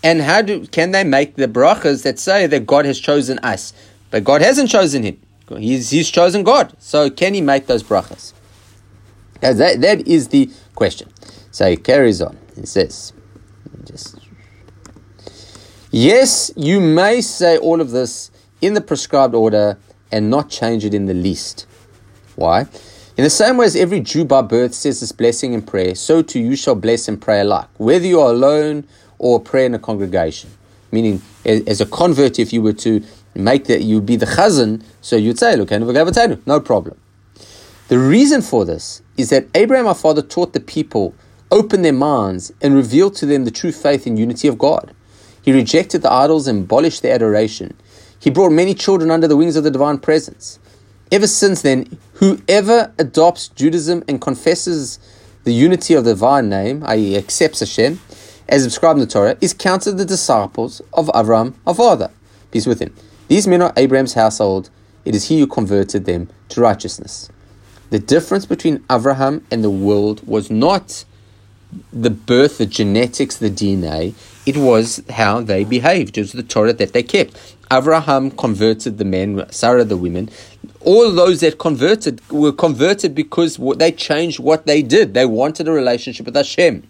And 0.03 0.21
how 0.21 0.41
do 0.41 0.65
can 0.67 0.91
they 0.91 1.03
make 1.03 1.35
the 1.35 1.47
brachas 1.47 2.03
that 2.03 2.19
say 2.19 2.47
that 2.47 2.65
God 2.65 2.85
has 2.85 2.99
chosen 2.99 3.39
us, 3.39 3.73
but 4.11 4.23
God 4.23 4.41
hasn't 4.41 4.69
chosen 4.69 5.03
him? 5.03 5.19
He's, 5.57 5.89
he's 5.89 6.09
chosen 6.09 6.43
God. 6.43 6.73
So 6.79 7.09
can 7.09 7.33
he 7.33 7.41
make 7.41 7.67
those 7.67 7.83
brachas? 7.83 8.33
That, 9.41 9.81
that 9.81 10.07
is 10.07 10.29
the 10.29 10.49
question. 10.75 11.09
So 11.51 11.69
he 11.69 11.77
carries 11.77 12.21
on. 12.21 12.37
He 12.55 12.65
says, 12.65 13.13
just 13.85 14.17
Yes, 15.91 16.51
you 16.55 16.81
may 16.81 17.21
say 17.21 17.57
all 17.57 17.79
of 17.79 17.91
this 17.91 18.29
in 18.61 18.73
the 18.73 18.81
prescribed 18.81 19.33
order 19.33 19.77
and 20.11 20.29
not 20.29 20.49
change 20.49 20.85
it 20.85 20.93
in 20.93 21.05
the 21.05 21.13
least. 21.13 21.65
Why? 22.35 22.67
In 23.17 23.23
the 23.23 23.29
same 23.29 23.57
way 23.57 23.65
as 23.65 23.75
every 23.75 23.99
Jew 23.99 24.25
by 24.25 24.43
birth 24.43 24.75
says 24.75 24.99
this 24.99 25.11
blessing 25.11 25.53
in 25.53 25.63
prayer, 25.63 25.95
so 25.95 26.21
too 26.21 26.39
you 26.39 26.55
shall 26.55 26.75
bless 26.75 27.07
and 27.07 27.19
pray 27.19 27.41
alike, 27.41 27.67
whether 27.77 28.05
you 28.05 28.19
are 28.19 28.29
alone 28.31 28.87
or 29.17 29.39
pray 29.39 29.65
in 29.65 29.73
a 29.73 29.79
congregation. 29.79 30.51
Meaning, 30.91 31.21
as 31.43 31.81
a 31.81 31.85
convert, 31.85 32.37
if 32.37 32.53
you 32.53 32.61
were 32.61 32.73
to 32.73 33.03
make 33.33 33.65
that, 33.65 33.81
you 33.81 33.95
would 33.95 34.05
be 34.05 34.15
the 34.15 34.27
chazan, 34.27 34.83
so 35.01 35.15
you'd 35.15 35.39
say, 35.39 35.55
look, 35.55 35.71
no 35.71 36.59
problem. 36.59 36.97
The 37.87 37.97
reason 37.97 38.41
for 38.41 38.65
this 38.65 39.01
is 39.17 39.29
that 39.31 39.47
Abraham, 39.55 39.87
our 39.87 39.95
father, 39.95 40.21
taught 40.21 40.53
the 40.53 40.59
people, 40.59 41.15
opened 41.49 41.83
their 41.83 41.93
minds, 41.93 42.51
and 42.61 42.75
revealed 42.75 43.15
to 43.15 43.25
them 43.25 43.45
the 43.45 43.51
true 43.51 43.71
faith 43.71 44.05
and 44.05 44.19
unity 44.19 44.47
of 44.47 44.57
God. 44.57 44.93
He 45.41 45.51
rejected 45.53 46.01
the 46.01 46.11
idols 46.11 46.47
and 46.47 46.65
abolished 46.65 47.01
their 47.01 47.15
adoration. 47.15 47.75
He 48.19 48.29
brought 48.29 48.51
many 48.51 48.73
children 48.73 49.11
under 49.11 49.27
the 49.27 49.37
wings 49.37 49.55
of 49.55 49.63
the 49.63 49.71
divine 49.71 49.99
presence. 49.99 50.59
Ever 51.11 51.27
since 51.27 51.61
then, 51.61 51.97
whoever 52.13 52.91
adopts 52.97 53.47
Judaism 53.49 54.03
and 54.07 54.19
confesses 54.19 54.99
the 55.43 55.53
unity 55.53 55.93
of 55.93 56.03
the 56.03 56.11
divine 56.11 56.49
name, 56.49 56.83
i.e., 56.85 57.15
accepts 57.15 57.61
Hashem, 57.61 57.99
as 58.49 58.63
described 58.63 58.99
in 58.99 59.05
the 59.05 59.11
Torah, 59.11 59.37
is 59.39 59.53
counted 59.53 59.93
the 59.93 60.05
disciples 60.05 60.81
of 60.93 61.07
Avram, 61.07 61.53
our 61.65 61.75
father. 61.75 62.11
Peace 62.51 62.65
with 62.65 62.79
him. 62.79 62.93
These 63.27 63.47
men 63.47 63.61
are 63.61 63.73
Abraham's 63.77 64.13
household. 64.13 64.69
It 65.05 65.15
is 65.15 65.25
he 65.25 65.39
who 65.39 65.47
converted 65.47 66.05
them 66.05 66.29
to 66.49 66.61
righteousness. 66.61 67.29
The 67.89 67.99
difference 67.99 68.45
between 68.45 68.83
Abraham 68.91 69.45
and 69.49 69.63
the 69.63 69.69
world 69.69 70.27
was 70.27 70.51
not 70.51 71.05
the 71.93 72.09
birth, 72.09 72.57
the 72.57 72.65
genetics, 72.65 73.37
the 73.37 73.49
DNA. 73.49 74.13
It 74.47 74.55
was 74.55 75.03
how 75.09 75.41
they 75.41 75.65
behaved. 75.65 76.17
It 76.17 76.21
was 76.21 76.31
the 76.31 76.41
Torah 76.41 76.71
that 76.71 76.93
they 76.93 77.03
kept. 77.03 77.55
Abraham 77.69 78.31
converted 78.31 78.97
the 78.97 79.03
men, 79.03 79.45
Sarah 79.51 79.83
the 79.83 79.97
women. 79.97 80.29
All 80.79 81.11
those 81.11 81.41
that 81.41 81.59
converted 81.59 82.21
were 82.29 82.53
converted 82.53 83.13
because 83.13 83.57
they 83.75 83.91
changed 83.91 84.39
what 84.39 84.65
they 84.65 84.81
did. 84.81 85.13
They 85.13 85.25
wanted 85.25 85.67
a 85.67 85.73
relationship 85.73 86.25
with 86.25 86.35
Hashem. 86.37 86.87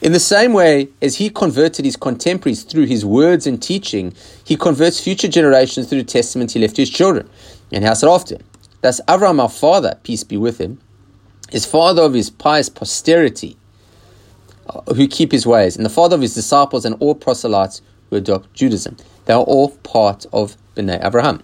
In 0.00 0.12
the 0.12 0.18
same 0.18 0.54
way 0.54 0.88
as 1.02 1.16
he 1.16 1.28
converted 1.28 1.84
his 1.84 1.96
contemporaries 1.96 2.62
through 2.62 2.86
his 2.86 3.04
words 3.04 3.46
and 3.46 3.62
teaching, 3.62 4.14
he 4.42 4.56
converts 4.56 4.98
future 4.98 5.28
generations 5.28 5.90
through 5.90 6.02
the 6.02 6.08
testament 6.08 6.52
he 6.52 6.58
left 6.58 6.76
to 6.76 6.82
his 6.82 6.90
children. 6.90 7.28
And 7.70 7.84
how 7.84 7.92
after? 8.14 8.38
Thus, 8.80 8.98
Abraham, 9.10 9.40
our 9.40 9.50
father, 9.50 9.98
peace 10.04 10.24
be 10.24 10.38
with 10.38 10.56
him, 10.56 10.80
is 11.52 11.66
father 11.66 12.00
of 12.00 12.14
his 12.14 12.30
pious 12.30 12.70
posterity 12.70 13.58
Uh, 14.68 14.94
who 14.94 15.08
keep 15.08 15.32
his 15.32 15.44
ways, 15.44 15.74
and 15.76 15.84
the 15.84 15.90
father 15.90 16.14
of 16.14 16.22
his 16.22 16.34
disciples 16.34 16.84
and 16.84 16.94
all 17.00 17.16
proselytes 17.16 17.82
who 18.08 18.16
adopt 18.16 18.54
Judaism. 18.54 18.96
They 19.24 19.34
are 19.34 19.42
all 19.42 19.70
part 19.70 20.24
of 20.32 20.56
Bnei 20.76 21.04
Abraham. 21.04 21.42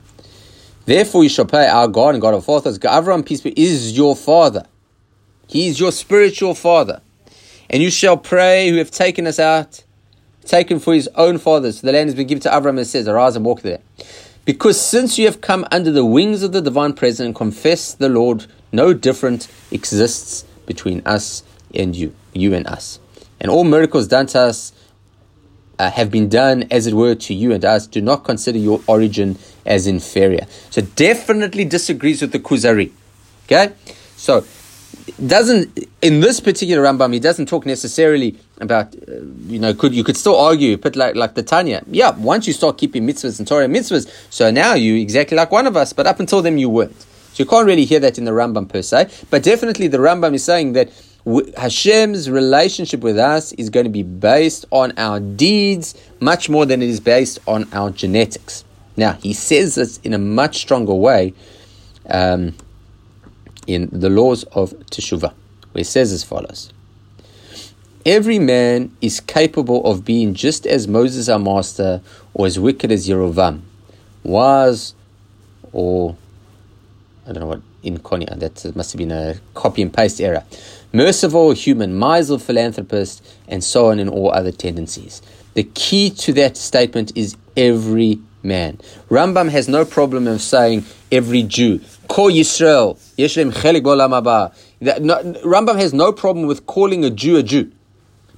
Therefore, 0.86 1.24
you 1.24 1.28
shall 1.28 1.44
pray 1.44 1.66
our 1.66 1.88
God 1.88 2.14
and 2.14 2.22
God 2.22 2.34
of 2.34 2.44
fathers. 2.44 2.78
Avram, 2.78 3.26
peace 3.26 3.40
be, 3.40 3.52
is 3.60 3.96
your 3.96 4.14
father. 4.14 4.64
He 5.48 5.66
is 5.66 5.80
your 5.80 5.90
spiritual 5.90 6.54
father. 6.54 7.00
And 7.68 7.82
you 7.82 7.90
shall 7.90 8.16
pray 8.16 8.68
who 8.68 8.76
have 8.76 8.92
taken 8.92 9.26
us 9.26 9.40
out, 9.40 9.82
taken 10.44 10.78
for 10.78 10.94
his 10.94 11.08
own 11.16 11.38
fathers. 11.38 11.80
So 11.80 11.88
the 11.88 11.92
land 11.92 12.06
has 12.08 12.14
been 12.14 12.28
given 12.28 12.42
to 12.42 12.50
Avram 12.50 12.78
and 12.78 12.86
says, 12.86 13.08
Arise 13.08 13.34
and 13.34 13.44
walk 13.44 13.62
there. 13.62 13.80
Because 14.44 14.80
since 14.80 15.18
you 15.18 15.26
have 15.26 15.40
come 15.40 15.66
under 15.72 15.90
the 15.90 16.04
wings 16.04 16.44
of 16.44 16.52
the 16.52 16.62
divine 16.62 16.92
presence 16.92 17.26
and 17.26 17.34
confess 17.34 17.94
the 17.94 18.08
Lord, 18.08 18.46
no 18.70 18.94
difference 18.94 19.48
exists 19.72 20.44
between 20.66 21.02
us 21.04 21.42
and 21.74 21.96
you, 21.96 22.14
you 22.32 22.54
and 22.54 22.66
us. 22.68 23.00
And 23.40 23.50
all 23.50 23.64
miracles 23.64 24.08
done 24.08 24.26
to 24.28 24.40
us 24.40 24.72
uh, 25.78 25.90
have 25.90 26.10
been 26.10 26.28
done, 26.28 26.64
as 26.70 26.86
it 26.86 26.94
were, 26.94 27.14
to 27.14 27.34
you 27.34 27.52
and 27.52 27.64
us. 27.64 27.86
Do 27.86 28.00
not 28.00 28.24
consider 28.24 28.58
your 28.58 28.80
origin 28.86 29.38
as 29.64 29.86
inferior. 29.86 30.46
So 30.70 30.82
definitely 30.82 31.64
disagrees 31.64 32.20
with 32.20 32.32
the 32.32 32.40
Kuzari. 32.40 32.90
Okay? 33.46 33.72
So 34.16 34.44
doesn't 35.26 35.88
in 36.02 36.20
this 36.20 36.40
particular 36.40 36.82
Rambam 36.82 37.12
he 37.12 37.18
doesn't 37.18 37.46
talk 37.46 37.66
necessarily 37.66 38.38
about 38.60 38.94
uh, 38.94 39.20
you 39.46 39.58
know 39.58 39.74
could 39.74 39.94
you 39.94 40.04
could 40.04 40.16
still 40.16 40.36
argue 40.36 40.76
but 40.76 40.96
like 40.96 41.14
like 41.16 41.34
the 41.34 41.42
Tanya 41.42 41.82
yeah 41.88 42.10
once 42.10 42.46
you 42.46 42.52
start 42.52 42.78
keeping 42.78 43.06
mitzvahs 43.06 43.38
and 43.38 43.48
Torah 43.48 43.66
mitzvahs 43.66 44.08
so 44.30 44.50
now 44.50 44.74
you 44.74 44.96
exactly 44.96 45.36
like 45.36 45.50
one 45.50 45.66
of 45.66 45.76
us 45.76 45.92
but 45.92 46.06
up 46.06 46.20
until 46.20 46.42
then 46.42 46.58
you 46.58 46.68
weren't 46.68 47.00
so 47.00 47.42
you 47.42 47.46
can't 47.46 47.66
really 47.66 47.84
hear 47.84 48.00
that 48.00 48.18
in 48.18 48.24
the 48.24 48.30
Rambam 48.30 48.68
per 48.68 48.82
se 48.82 49.08
but 49.30 49.42
definitely 49.42 49.88
the 49.88 49.98
Rambam 49.98 50.34
is 50.34 50.44
saying 50.44 50.74
that 50.74 50.90
Hashem's 51.56 52.30
relationship 52.30 53.00
with 53.00 53.18
us 53.18 53.52
is 53.52 53.70
going 53.70 53.84
to 53.84 53.90
be 53.90 54.02
based 54.02 54.64
on 54.70 54.92
our 54.96 55.20
deeds 55.20 55.94
much 56.20 56.48
more 56.48 56.64
than 56.66 56.82
it 56.82 56.88
is 56.88 57.00
based 57.00 57.38
on 57.46 57.68
our 57.72 57.90
genetics 57.90 58.64
now 58.96 59.12
he 59.14 59.32
says 59.32 59.74
this 59.74 59.98
in 59.98 60.14
a 60.14 60.18
much 60.18 60.58
stronger 60.58 60.94
way 60.94 61.34
um, 62.08 62.54
in 63.68 63.88
the 63.92 64.08
laws 64.08 64.44
of 64.44 64.70
Teshuvah, 64.90 65.32
where 65.72 65.82
it 65.82 65.86
says 65.86 66.10
as 66.10 66.24
follows 66.24 66.72
Every 68.06 68.38
man 68.38 68.96
is 69.02 69.20
capable 69.20 69.84
of 69.84 70.04
being 70.04 70.32
just 70.32 70.66
as 70.66 70.88
Moses 70.88 71.28
our 71.28 71.38
master, 71.38 72.00
or 72.32 72.46
as 72.46 72.58
wicked 72.58 72.90
as 72.90 73.06
Yerovam, 73.06 73.60
was, 74.22 74.94
or 75.72 76.16
I 77.26 77.32
don't 77.32 77.40
know 77.40 77.46
what 77.48 77.60
in 77.82 77.98
Konya, 77.98 78.38
that 78.38 78.74
must 78.74 78.92
have 78.92 78.98
been 78.98 79.10
a 79.10 79.36
copy 79.52 79.82
and 79.82 79.92
paste 79.92 80.20
error. 80.20 80.42
Merciful, 80.92 81.52
human, 81.52 81.98
miserly, 81.98 82.38
philanthropist, 82.38 83.24
and 83.46 83.62
so 83.62 83.90
on 83.90 83.98
in 83.98 84.08
all 84.08 84.32
other 84.32 84.52
tendencies. 84.52 85.20
The 85.54 85.64
key 85.64 86.10
to 86.10 86.32
that 86.34 86.56
statement 86.56 87.12
is 87.16 87.36
every 87.56 88.20
man. 88.42 88.78
Rambam 89.10 89.50
has 89.50 89.68
no 89.68 89.84
problem 89.84 90.26
of 90.26 90.40
saying 90.40 90.84
every 91.12 91.42
Jew. 91.42 91.80
Kol 92.08 92.30
Yisrael. 92.30 92.98
Rambam 94.80 95.78
has 95.78 95.92
no 95.92 96.12
problem 96.12 96.46
with 96.46 96.66
calling 96.66 97.04
a 97.04 97.10
Jew 97.10 97.36
a 97.36 97.42
Jew. 97.42 97.72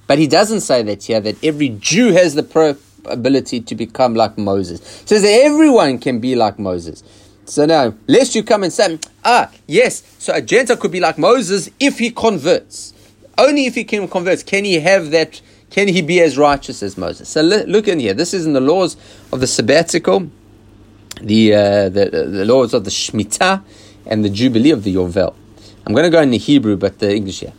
But 0.07 0.19
he 0.19 0.27
doesn't 0.27 0.61
say 0.61 0.81
that 0.83 1.03
here, 1.03 1.21
that 1.21 1.41
every 1.43 1.69
Jew 1.69 2.11
has 2.11 2.35
the 2.35 2.77
ability 3.05 3.61
to 3.61 3.75
become 3.75 4.13
like 4.13 4.37
Moses. 4.37 4.81
He 5.01 5.07
says 5.07 5.21
that 5.21 5.41
everyone 5.43 5.99
can 5.99 6.19
be 6.19 6.35
like 6.35 6.59
Moses. 6.59 7.03
So 7.45 7.65
now, 7.65 7.93
lest 8.07 8.35
you 8.35 8.43
come 8.43 8.63
and 8.63 8.71
say, 8.71 8.99
ah, 9.25 9.51
yes, 9.67 10.03
so 10.19 10.33
a 10.33 10.41
Gentile 10.41 10.77
could 10.77 10.91
be 10.91 10.99
like 10.99 11.17
Moses 11.17 11.69
if 11.79 11.99
he 11.99 12.11
converts. 12.11 12.93
Only 13.37 13.65
if 13.65 13.75
he 13.75 13.83
can 13.83 14.07
convert 14.07 14.45
can 14.45 14.65
he 14.65 14.79
have 14.79 15.11
that 15.11 15.41
can 15.71 15.87
he 15.87 16.01
be 16.01 16.19
as 16.19 16.37
righteous 16.37 16.83
as 16.83 16.97
Moses? 16.97 17.29
So 17.29 17.41
look 17.41 17.87
in 17.87 17.99
here. 17.99 18.13
This 18.13 18.33
is 18.33 18.45
in 18.45 18.51
the 18.51 18.61
laws 18.61 18.97
of 19.31 19.39
the 19.39 19.47
sabbatical, 19.47 20.29
the, 21.21 21.55
uh, 21.55 21.89
the, 21.89 22.09
the 22.09 22.45
laws 22.45 22.73
of 22.73 22.83
the 22.83 22.89
Shemitah, 22.89 23.63
and 24.05 24.25
the 24.25 24.29
Jubilee 24.29 24.71
of 24.71 24.83
the 24.83 24.95
Yovel. 24.95 25.33
I'm 25.85 25.93
going 25.93 26.03
to 26.03 26.09
go 26.09 26.21
in 26.21 26.29
the 26.29 26.37
Hebrew, 26.37 26.75
but 26.75 26.99
the 26.99 27.15
English 27.15 27.39
here. 27.39 27.53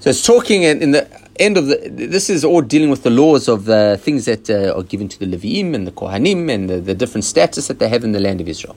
So 0.00 0.10
it's 0.10 0.24
talking 0.24 0.62
in 0.62 0.90
the 0.90 1.08
end 1.40 1.56
of 1.56 1.66
the. 1.66 1.76
This 1.88 2.30
is 2.30 2.44
all 2.44 2.62
dealing 2.62 2.90
with 2.90 3.02
the 3.02 3.10
laws 3.10 3.48
of 3.48 3.64
the 3.64 3.98
things 4.02 4.24
that 4.24 4.48
uh, 4.50 4.76
are 4.76 4.82
given 4.82 5.08
to 5.08 5.18
the 5.18 5.26
Levim 5.26 5.74
and 5.74 5.86
the 5.86 5.92
Kohanim 5.92 6.50
and 6.52 6.68
the, 6.68 6.80
the 6.80 6.94
different 6.94 7.24
status 7.24 7.68
that 7.68 7.78
they 7.78 7.88
have 7.88 8.04
in 8.04 8.12
the 8.12 8.20
land 8.20 8.40
of 8.40 8.48
Israel. 8.48 8.76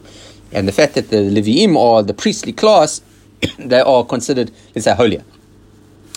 And 0.51 0.67
the 0.67 0.71
fact 0.71 0.95
that 0.95 1.09
the 1.09 1.17
Levim 1.17 1.77
are 1.77 2.03
the 2.03 2.13
priestly 2.13 2.53
class, 2.53 3.01
they 3.57 3.79
are 3.79 4.03
considered, 4.03 4.51
let's 4.75 4.85
say, 4.85 4.95
holier. 4.95 5.23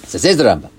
So 0.05 0.19
says 0.19 0.37
the 0.37 0.45
Rambam. 0.45 0.71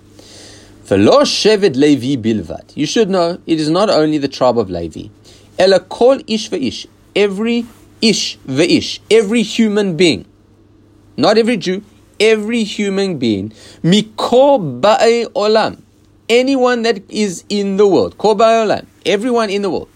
V'lo 0.85 1.21
shevet 1.23 1.75
Levi 1.75 2.15
bilvad. 2.15 2.75
You 2.75 2.85
should 2.85 3.09
know 3.09 3.39
it 3.47 3.59
is 3.59 3.69
not 3.69 3.89
only 3.89 4.17
the 4.19 4.27
tribe 4.27 4.59
of 4.59 4.69
Levi. 4.69 5.09
Ela 5.57 5.79
kol 5.79 6.19
ish 6.27 6.49
ve'ish. 6.49 6.85
Every 7.15 7.65
ish 8.01 8.37
ve'ish. 8.47 8.99
Every 9.09 9.41
human 9.41 9.97
being. 9.97 10.25
Not 11.17 11.37
every 11.37 11.57
Jew. 11.57 11.83
Every 12.19 12.63
human 12.63 13.17
being. 13.17 13.51
Mikol 13.83 14.81
ba'e 14.81 15.25
olam. 15.33 15.81
Anyone 16.29 16.83
that 16.83 17.09
is 17.09 17.43
in 17.49 17.77
the 17.77 17.87
world. 17.87 18.17
Kol 18.17 18.35
ba'e 18.35 18.65
olam. 18.65 18.85
Everyone 19.05 19.49
in 19.49 19.61
the 19.61 19.69
world. 19.69 19.89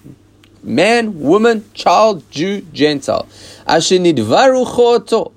Man, 0.62 1.20
woman, 1.20 1.64
child, 1.74 2.30
Jew, 2.32 2.62
Gentile. 2.74 3.28
Asher 3.66 3.96
nidvaru 3.96 4.66
choto. 4.66 5.32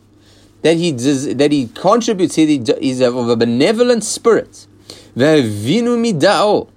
That 0.62 0.76
he, 0.76 0.92
does, 0.92 1.34
that 1.34 1.50
he 1.50 1.66
contributes, 1.68 2.36
he 2.36 2.56
is 2.80 3.00
of 3.00 3.16
a 3.16 3.34
benevolent 3.34 4.04
spirit 4.04 4.66
Ve'vinu 5.16 5.98
midao. 5.98 6.68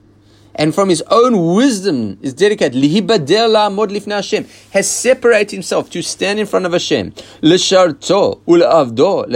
And 0.56 0.74
from 0.74 0.89
his 0.89 1.04
own 1.12 1.54
wisdom 1.56 2.18
is 2.22 2.34
dedicated. 2.34 2.74
Hashem. 2.76 4.48
Has 4.72 4.89
separated 4.89 5.52
himself 5.52 5.89
to 5.89 6.02
stand 6.02 6.39
in 6.39 6.46
front 6.46 6.65
of 6.65 6.72
Hashem. 6.72 7.13
L'sharto 7.41 8.39
ul'avdo 8.48 9.30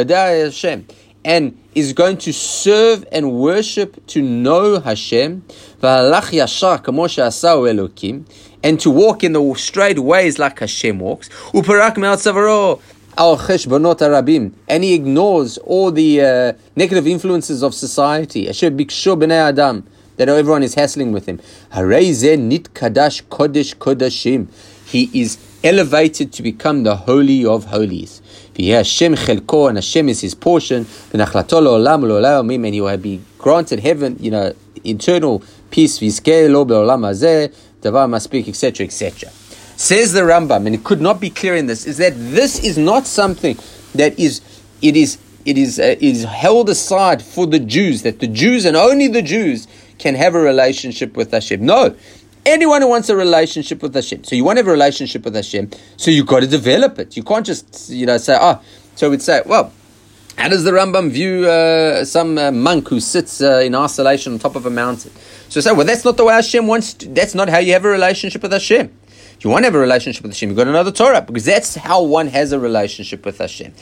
Hashem. 0.45 0.87
And 1.25 1.57
is 1.75 1.91
going 1.93 2.17
to 2.17 2.31
serve 2.33 3.05
and 3.11 3.33
worship 3.33 4.05
to 4.07 4.21
know 4.21 4.79
Hashem. 4.79 5.43
And 8.61 8.79
to 8.79 8.89
walk 8.89 9.23
in 9.23 9.33
the 9.33 9.53
straight 9.57 9.99
ways 9.99 10.39
like 10.39 10.59
Hashem 10.59 10.99
walks. 10.99 11.29
And 14.67 14.83
he 14.83 14.93
ignores 14.93 15.57
all 15.57 15.91
the 15.91 16.21
uh, 16.21 16.53
negative 16.77 17.05
influences 17.07 17.61
of 17.61 17.73
society. 17.73 18.47
That 20.19 20.27
everyone 20.27 20.63
is 20.63 20.73
hassling 20.73 21.13
with 21.13 21.27
him. 21.27 21.39
nit 21.73 22.73
kadash 22.73 23.23
kodesh 23.23 23.73
kodashim. 23.77 24.49
He 24.85 25.09
is 25.13 25.37
elevated 25.63 26.33
to 26.33 26.43
become 26.43 26.83
the 26.83 26.97
holy 26.97 27.45
of 27.45 27.63
holies. 27.63 28.21
Hashem 28.57 29.15
chelko, 29.15 29.69
and 29.69 29.77
Hashem 29.77 30.09
is 30.09 30.19
his 30.19 30.35
portion. 30.35 30.85
And 31.13 32.73
he 32.73 32.81
will 32.81 32.97
be 32.97 33.21
granted 33.37 33.79
heaven, 33.79 34.17
you 34.19 34.31
know, 34.31 34.53
eternal 34.83 35.41
peace. 35.71 35.99
Davar 35.99 38.09
maspik, 38.09 38.49
etc., 38.49 38.85
etc. 38.85 39.29
Says 39.77 40.11
the 40.11 40.19
Rambam, 40.19 40.65
and 40.65 40.75
it 40.75 40.83
could 40.83 40.99
not 40.99 41.21
be 41.21 41.29
clear 41.29 41.55
in 41.55 41.67
this, 41.67 41.87
is 41.87 41.95
that 41.99 42.11
this 42.17 42.61
is 42.61 42.77
not 42.77 43.07
something 43.07 43.57
that 43.95 44.19
is, 44.19 44.41
it 44.81 44.97
is, 44.97 45.17
it 45.45 45.57
is, 45.57 45.79
uh, 45.79 45.95
is 46.01 46.25
held 46.25 46.67
aside 46.67 47.21
for 47.21 47.47
the 47.47 47.59
Jews, 47.59 48.01
that 48.01 48.19
the 48.19 48.27
Jews 48.27 48.65
and 48.65 48.75
only 48.75 49.07
the 49.07 49.21
Jews 49.21 49.65
can 49.99 50.15
have 50.15 50.33
a 50.35 50.39
relationship 50.39 51.15
with 51.15 51.31
Hashem. 51.31 51.63
No. 51.63 51.95
Anyone 52.45 52.81
who 52.81 52.87
wants 52.87 53.09
a 53.09 53.15
relationship 53.15 53.83
with 53.83 53.93
Hashem. 53.93 54.23
So 54.23 54.35
you 54.35 54.43
want 54.43 54.57
to 54.57 54.61
have 54.61 54.67
a 54.67 54.71
relationship 54.71 55.25
with 55.25 55.35
Hashem, 55.35 55.69
so 55.97 56.09
you've 56.09 56.25
got 56.25 56.39
to 56.39 56.47
develop 56.47 56.97
it. 56.97 57.15
You 57.17 57.23
can't 57.23 57.45
just, 57.45 57.89
you 57.89 58.05
know, 58.05 58.17
say, 58.17 58.37
oh, 58.39 58.61
so 58.95 59.09
we'd 59.09 59.21
say, 59.21 59.41
well, 59.45 59.71
how 60.37 60.47
does 60.47 60.63
the 60.63 60.71
Rambam 60.71 61.11
view 61.11 61.47
uh, 61.49 62.05
some 62.05 62.37
uh, 62.37 62.49
monk 62.49 62.87
who 62.87 63.01
sits 63.01 63.41
uh, 63.41 63.59
in 63.59 63.75
isolation 63.75 64.33
on 64.33 64.39
top 64.39 64.55
of 64.55 64.65
a 64.65 64.69
mountain? 64.69 65.11
So 65.49 65.59
say, 65.59 65.73
well, 65.73 65.85
that's 65.85 66.05
not 66.05 66.15
the 66.15 66.23
way 66.23 66.33
Hashem 66.33 66.65
wants. 66.65 66.93
To, 66.93 67.09
that's 67.09 67.35
not 67.35 67.49
how 67.49 67.57
you 67.59 67.73
have 67.73 67.83
a 67.83 67.89
relationship 67.89 68.41
with 68.41 68.53
Hashem. 68.53 68.89
If 69.39 69.43
you 69.43 69.49
want 69.49 69.63
to 69.63 69.67
have 69.67 69.75
a 69.75 69.79
relationship 69.79 70.23
with 70.23 70.31
Hashem, 70.31 70.49
you've 70.49 70.57
got 70.57 70.83
the 70.83 70.91
Torah 70.91 71.21
because 71.21 71.45
that's 71.45 71.75
how 71.75 72.03
one 72.03 72.27
has 72.27 72.53
a 72.53 72.59
relationship 72.59 73.25
with 73.25 73.37
Hashem. 73.37 73.73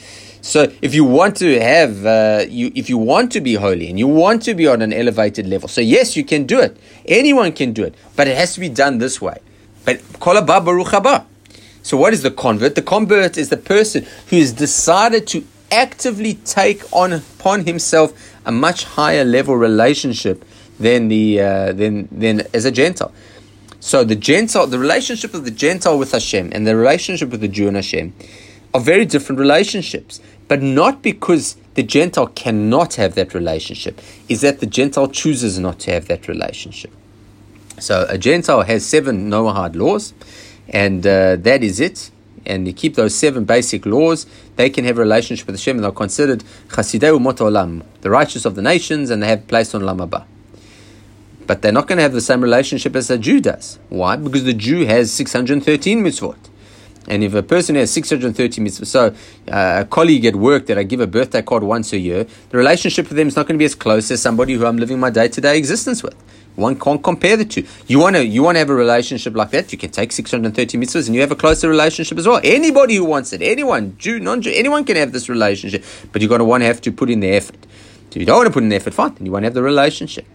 So 0.42 0.72
if 0.82 0.94
you 0.94 1.04
want 1.04 1.36
to 1.38 1.60
have, 1.60 2.06
uh, 2.06 2.46
you, 2.48 2.72
if 2.76 2.90
you 2.90 2.98
want 2.98 3.32
to 3.34 3.42
be 3.42 3.56
holy 3.56 3.90
and 3.90 4.00
you 4.00 4.08
want 4.08 4.44
to 4.44 4.54
be 4.54 4.68
on 4.68 4.82
an 4.82 4.94
elevated 4.94 5.48
level, 5.48 5.68
so 5.68 5.82
yes, 5.82 6.16
you 6.16 6.24
can 6.24 6.46
do 6.46 6.60
it. 6.60 6.78
Anyone 7.06 7.52
can 7.52 7.74
do 7.74 7.84
it, 7.84 7.96
but 8.16 8.28
it 8.28 8.38
has 8.38 8.54
to 8.54 8.60
be 8.60 8.70
done 8.70 9.00
this 9.00 9.22
way. 9.22 9.40
But 9.86 10.02
baruch 10.20 10.88
haba. 10.88 11.26
So 11.82 11.96
what 11.96 12.14
is 12.14 12.22
the 12.22 12.32
convert? 12.32 12.76
The 12.76 12.82
convert 12.82 13.38
is 13.38 13.50
the 13.50 13.58
person 13.58 14.06
who 14.30 14.38
has 14.38 14.52
decided 14.52 15.28
to 15.28 15.46
actively 15.72 16.36
take 16.46 16.82
on 16.94 17.14
upon 17.14 17.66
himself 17.66 18.14
a 18.46 18.52
much 18.52 18.84
higher 18.84 19.24
level 19.24 19.56
relationship 19.56 20.44
than 20.80 21.08
the 21.08 21.42
uh, 21.42 21.74
than 21.74 22.08
than 22.12 22.44
as 22.54 22.66
a 22.66 22.72
Gentile. 22.72 23.14
So 23.80 24.04
the 24.04 24.16
Gentile, 24.16 24.68
the 24.68 24.80
relationship 24.80 25.34
of 25.34 25.46
the 25.46 25.52
Gentile 25.52 25.98
with 25.98 26.12
Hashem 26.12 26.50
and 26.52 26.68
the 26.68 26.76
relationship 26.76 27.30
with 27.30 27.42
the 27.42 27.48
Jew 27.48 27.68
and 27.68 27.76
Hashem 27.78 28.14
are 28.78 28.82
very 28.82 29.06
different 29.06 29.40
relationships. 29.40 30.22
But 30.48 30.62
not 30.62 31.02
because 31.02 31.58
the 31.74 31.84
Gentile 31.84 32.28
cannot 32.28 32.96
have 32.96 33.16
that 33.16 33.34
relationship, 33.34 34.00
is 34.30 34.42
that 34.42 34.60
the 34.60 34.66
Gentile 34.66 35.10
chooses 35.10 35.60
not 35.60 35.80
to 35.80 35.92
have 35.92 36.08
that 36.08 36.28
relationship. 36.28 36.92
So 37.80 38.06
a 38.08 38.18
Gentile 38.18 38.62
has 38.62 38.86
seven 38.86 39.30
Noahide 39.30 39.76
laws, 39.76 40.14
and 40.70 41.06
uh, 41.06 41.36
that 41.38 41.64
is 41.64 41.80
it. 41.80 42.12
and 42.46 42.66
they 42.66 42.72
keep 42.72 42.96
those 42.96 43.14
seven 43.14 43.44
basic 43.44 43.86
laws, 43.86 44.26
they 44.56 44.70
can 44.70 44.86
have 44.86 44.98
a 44.98 45.02
relationship 45.02 45.46
with 45.48 45.58
Hashem 45.58 45.76
and 45.78 45.84
they're 45.84 45.92
considered 45.92 46.46
Chasidei 46.70 47.12
Umot 47.18 47.40
Olam, 47.40 47.84
the 48.00 48.10
righteous 48.10 48.46
of 48.46 48.56
the 48.56 48.62
nations, 48.62 49.10
and 49.10 49.22
they 49.22 49.28
have 49.28 49.48
place 49.48 49.76
on 49.76 49.82
Olam 49.82 50.00
Haba. 50.08 50.24
But 51.46 51.62
they're 51.62 51.74
not 51.74 51.88
going 51.88 51.98
to 51.98 52.04
have 52.04 52.14
the 52.14 52.22
same 52.22 52.42
relationship 52.42 52.96
as 52.96 53.10
a 53.10 53.18
Jew 53.18 53.42
does. 53.42 53.80
Why? 53.90 54.16
Because 54.16 54.46
the 54.46 54.54
Jew 54.54 54.86
has 54.86 55.12
613 55.12 56.04
mitzvot. 56.04 56.38
And 57.08 57.24
if 57.24 57.34
a 57.34 57.44
person 57.44 57.76
has 57.76 57.92
630 57.92 58.62
mitzvot, 58.62 58.86
so 58.86 59.16
uh, 59.52 59.82
a 59.82 59.86
colleague 59.86 60.26
at 60.26 60.36
work 60.36 60.66
that 60.68 60.78
I 60.78 60.84
give 60.84 61.00
a 61.00 61.08
birthday 61.08 61.42
card 61.42 61.64
once 61.64 61.94
a 61.94 61.98
year, 61.98 62.26
the 62.50 62.58
relationship 62.58 63.08
with 63.08 63.18
them 63.18 63.28
is 63.28 63.36
not 63.36 63.48
going 63.48 63.56
to 63.56 63.60
be 63.60 63.66
as 63.66 63.76
close 63.76 64.12
as 64.12 64.22
somebody 64.22 64.54
who 64.54 64.66
I'm 64.66 64.78
living 64.78 65.00
my 65.00 65.10
day 65.10 65.28
to 65.30 65.42
day 65.42 65.58
existence 65.58 66.04
with. 66.04 66.16
One 66.56 66.78
can't 66.78 67.02
compare 67.02 67.38
the 67.38 67.46
two. 67.46 67.66
You 67.86 68.00
want 68.00 68.16
to 68.16 68.26
you 68.26 68.42
want 68.42 68.56
to 68.56 68.60
have 68.60 68.72
a 68.72 68.76
relationship 68.76 69.36
like 69.36 69.52
that, 69.52 69.72
you 69.72 69.78
can 69.78 69.92
take 69.92 70.12
630 70.12 70.78
mitzvahs 70.78 71.06
and 71.06 71.14
you 71.14 71.22
have 71.22 71.32
a 71.32 71.36
closer 71.36 71.70
relationship 71.70 72.18
as 72.18 72.28
well. 72.28 72.42
Anybody 72.44 72.96
who 72.96 73.06
wants 73.06 73.32
it, 73.32 73.44
anyone, 73.44 73.96
Jew, 74.00 74.20
non-Jew, 74.20 74.52
anyone 74.54 74.84
can 74.84 74.96
have 74.96 75.12
this 75.12 75.30
relationship, 75.30 75.86
but 76.12 76.22
you're 76.22 76.30
going 76.30 76.40
to 76.40 76.46
want 76.46 76.62
to 76.62 76.66
have 76.66 76.82
to 76.82 76.92
put 76.92 77.12
in 77.12 77.20
the 77.20 77.30
effort. 77.30 77.68
So 78.10 78.20
you 78.20 78.26
don't 78.26 78.38
want 78.38 78.48
to 78.48 78.54
put 78.54 78.64
in 78.64 78.70
the 78.70 78.76
effort, 78.76 78.96
fine, 78.96 79.14
then 79.14 79.28
you 79.28 79.32
want 79.32 79.44
to 79.44 79.48
have 79.48 79.54
the 79.54 79.62
relationship. 79.62 80.26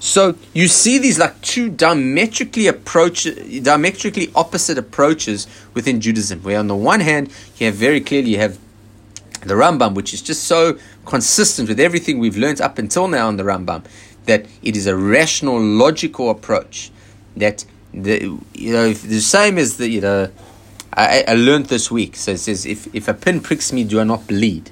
So 0.00 0.34
you 0.54 0.66
see 0.66 0.98
these 0.98 1.18
like 1.18 1.40
two 1.42 1.68
diametrically 1.68 2.66
approach, 2.66 3.28
diametrically 3.62 4.32
opposite 4.34 4.78
approaches 4.78 5.46
within 5.74 6.00
Judaism. 6.00 6.42
Where 6.42 6.58
on 6.58 6.68
the 6.68 6.74
one 6.74 7.00
hand 7.00 7.30
you 7.58 7.66
have 7.66 7.74
very 7.74 8.00
clearly 8.00 8.30
you 8.30 8.38
have 8.38 8.58
the 9.42 9.54
Rambam, 9.54 9.94
which 9.94 10.14
is 10.14 10.22
just 10.22 10.44
so 10.44 10.78
consistent 11.04 11.68
with 11.68 11.78
everything 11.78 12.18
we've 12.18 12.38
learned 12.38 12.62
up 12.62 12.78
until 12.78 13.08
now 13.08 13.28
on 13.28 13.36
the 13.36 13.42
Rambam, 13.42 13.84
that 14.24 14.46
it 14.62 14.74
is 14.74 14.86
a 14.86 14.96
rational, 14.96 15.60
logical 15.60 16.30
approach. 16.30 16.90
That 17.36 17.66
the 17.92 18.38
you 18.54 18.72
know 18.72 18.94
the 18.94 19.20
same 19.20 19.58
as 19.58 19.76
the 19.76 19.88
you 19.88 20.00
know 20.00 20.30
I, 20.94 21.24
I 21.28 21.34
learned 21.34 21.66
this 21.66 21.90
week. 21.90 22.16
So 22.16 22.32
it 22.32 22.38
says 22.38 22.64
if 22.64 22.92
if 22.94 23.06
a 23.06 23.14
pin 23.14 23.40
pricks 23.40 23.70
me, 23.70 23.84
do 23.84 24.00
I 24.00 24.04
not 24.04 24.26
bleed? 24.26 24.70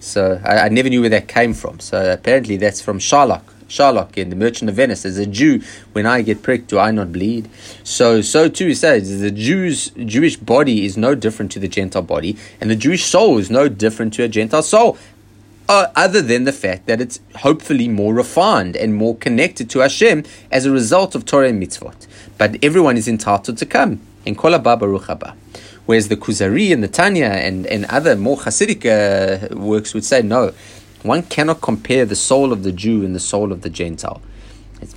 So 0.00 0.40
I, 0.44 0.62
I 0.62 0.68
never 0.70 0.88
knew 0.88 1.02
where 1.02 1.10
that 1.10 1.28
came 1.28 1.54
from. 1.54 1.78
So 1.78 2.12
apparently 2.12 2.56
that's 2.56 2.80
from 2.80 2.98
Shylock 2.98 3.42
Shylock 3.68 4.16
in 4.16 4.30
The 4.30 4.36
Merchant 4.36 4.70
of 4.70 4.76
Venice. 4.76 5.04
As 5.04 5.18
a 5.18 5.26
Jew, 5.26 5.62
when 5.92 6.06
I 6.06 6.22
get 6.22 6.42
pricked, 6.42 6.68
do 6.68 6.78
I 6.78 6.90
not 6.90 7.12
bleed? 7.12 7.48
So, 7.84 8.20
so 8.20 8.48
too 8.48 8.68
he 8.68 8.74
says 8.74 9.20
the 9.20 9.30
Jew's 9.30 9.90
Jewish 9.90 10.36
body 10.36 10.84
is 10.84 10.96
no 10.96 11.14
different 11.14 11.52
to 11.52 11.58
the 11.58 11.68
Gentile 11.68 12.02
body, 12.02 12.36
and 12.60 12.70
the 12.70 12.76
Jewish 12.76 13.04
soul 13.04 13.38
is 13.38 13.50
no 13.50 13.68
different 13.68 14.14
to 14.14 14.22
a 14.22 14.28
Gentile 14.28 14.62
soul. 14.62 14.98
Uh, 15.68 15.88
other 15.96 16.22
than 16.22 16.44
the 16.44 16.52
fact 16.52 16.86
that 16.86 17.00
it's 17.00 17.18
hopefully 17.38 17.88
more 17.88 18.14
refined 18.14 18.76
and 18.76 18.94
more 18.94 19.16
connected 19.16 19.68
to 19.70 19.80
Hashem 19.80 20.22
as 20.52 20.64
a 20.64 20.70
result 20.70 21.16
of 21.16 21.24
Torah 21.24 21.48
and 21.48 21.60
mitzvot. 21.60 22.06
But 22.38 22.62
everyone 22.62 22.96
is 22.96 23.08
entitled 23.08 23.58
to 23.58 23.66
come. 23.66 24.00
In 24.24 24.34
Kolaba 24.34 24.78
Baruch 24.78 25.02
Haba. 25.02 25.34
Whereas 25.86 26.08
the 26.08 26.16
Kuzari 26.16 26.72
and 26.72 26.82
the 26.82 26.88
Tanya 26.88 27.26
and, 27.26 27.64
and 27.66 27.84
other 27.86 28.16
more 28.16 28.36
Hasidic 28.36 28.84
uh, 28.84 29.54
works 29.56 29.94
would 29.94 30.04
say, 30.04 30.20
no, 30.20 30.52
one 31.06 31.22
cannot 31.22 31.60
compare 31.60 32.04
the 32.04 32.16
soul 32.16 32.52
of 32.52 32.62
the 32.62 32.72
Jew 32.72 33.04
and 33.04 33.14
the 33.14 33.20
soul 33.20 33.52
of 33.52 33.62
the 33.62 33.70
Gentile. 33.70 34.20
It's 34.80 34.94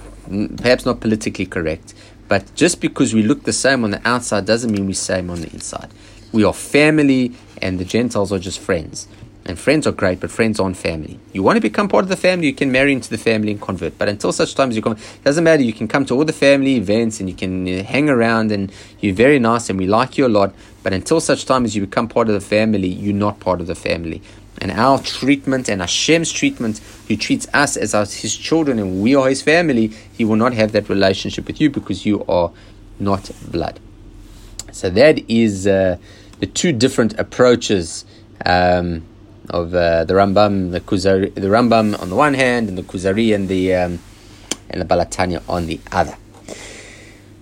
perhaps 0.62 0.86
not 0.86 1.00
politically 1.00 1.46
correct, 1.46 1.94
but 2.28 2.54
just 2.56 2.82
because 2.82 3.14
we 3.14 3.24
look 3.24 3.44
the 3.44 3.54
same 3.54 3.84
on 3.84 3.92
the 3.92 4.08
outside 4.08 4.46
doesn't 4.46 4.72
mean 4.72 4.86
we're 4.86 4.94
same 4.94 5.30
on 5.30 5.42
the 5.42 5.52
inside. 5.52 5.90
We 6.32 6.44
are 6.44 6.54
family, 6.54 7.34
and 7.62 7.80
the 7.80 7.86
Gentiles 7.86 8.32
are 8.32 8.40
just 8.40 8.60
friends. 8.60 9.08
And 9.46 9.58
friends 9.58 9.88
are 9.88 9.92
great, 9.92 10.20
but 10.20 10.30
friends 10.30 10.60
aren't 10.60 10.78
family. 10.78 11.20
You 11.34 11.42
want 11.42 11.58
to 11.58 11.62
become 11.62 11.88
part 11.88 12.04
of 12.04 12.10
the 12.10 12.16
family, 12.16 12.46
you 12.46 12.54
can 12.54 12.72
marry 12.72 12.94
into 12.94 13.10
the 13.10 13.18
family 13.18 13.52
and 13.52 13.60
convert. 13.60 13.98
But 13.98 14.08
until 14.08 14.32
such 14.32 14.54
time 14.54 14.70
as 14.70 14.76
you 14.76 14.84
come, 14.84 14.94
it 14.94 15.24
doesn't 15.24 15.44
matter. 15.44 15.64
You 15.64 15.74
can 15.74 15.88
come 15.88 16.06
to 16.06 16.14
all 16.14 16.26
the 16.26 16.34
family 16.34 16.76
events 16.76 17.20
and 17.20 17.28
you 17.28 17.36
can 17.36 17.68
uh, 17.68 17.84
hang 17.84 18.10
around 18.10 18.52
and 18.52 18.72
you're 19.00 19.16
very 19.16 19.40
nice 19.40 19.68
and 19.72 19.80
we 19.80 19.88
like 19.88 20.20
you 20.20 20.28
a 20.28 20.30
lot. 20.30 20.54
But 20.84 20.94
until 20.94 21.20
such 21.20 21.46
time 21.46 21.66
as 21.66 21.76
you 21.76 21.82
become 21.84 22.08
part 22.08 22.28
of 22.28 22.36
the 22.36 22.42
family, 22.42 22.90
you're 22.90 23.16
not 23.16 23.40
part 23.40 23.60
of 23.60 23.66
the 23.66 23.74
family 23.74 24.22
and 24.62 24.72
our 24.72 25.00
treatment 25.00 25.70
and 25.70 25.82
Hashem's 25.82 26.32
treatment, 26.32 26.80
who 27.08 27.16
treats 27.16 27.48
us 27.54 27.78
as 27.78 27.94
our, 27.94 28.06
his 28.06 28.36
children 28.36 28.80
and 28.80 29.02
we 29.02 29.16
are 29.16 29.30
his 29.30 29.42
family, 29.42 29.88
he 30.14 30.26
will 30.26 30.36
not 30.36 30.54
have 30.54 30.72
that 30.74 30.90
relationship 30.90 31.48
with 31.48 31.62
you 31.62 31.70
because 31.70 32.06
you 32.06 32.26
are 32.26 32.52
not 33.00 33.32
blood. 33.50 33.80
So 34.72 34.90
that 34.90 35.20
is 35.30 35.66
uh, 35.66 35.98
the 36.40 36.46
two 36.46 36.72
different 36.72 37.18
approaches 37.20 38.06
um, 38.46 39.04
of 39.50 39.74
uh, 39.74 40.04
the 40.04 40.14
Rambam, 40.14 40.72
the 40.72 40.80
Kuzari, 40.80 41.34
the 41.34 41.48
Rambam 41.48 42.00
on 42.02 42.10
the 42.10 42.16
one 42.16 42.34
hand, 42.34 42.70
and 42.70 42.78
the 42.78 42.84
Kuzari 42.84 43.34
and 43.34 43.50
the 43.50 43.74
um, 43.74 44.00
and 44.70 44.82
the 44.82 44.86
Baal 44.86 45.00
HaTanya 45.00 45.42
on 45.50 45.66
the 45.66 45.80
other. 45.92 46.16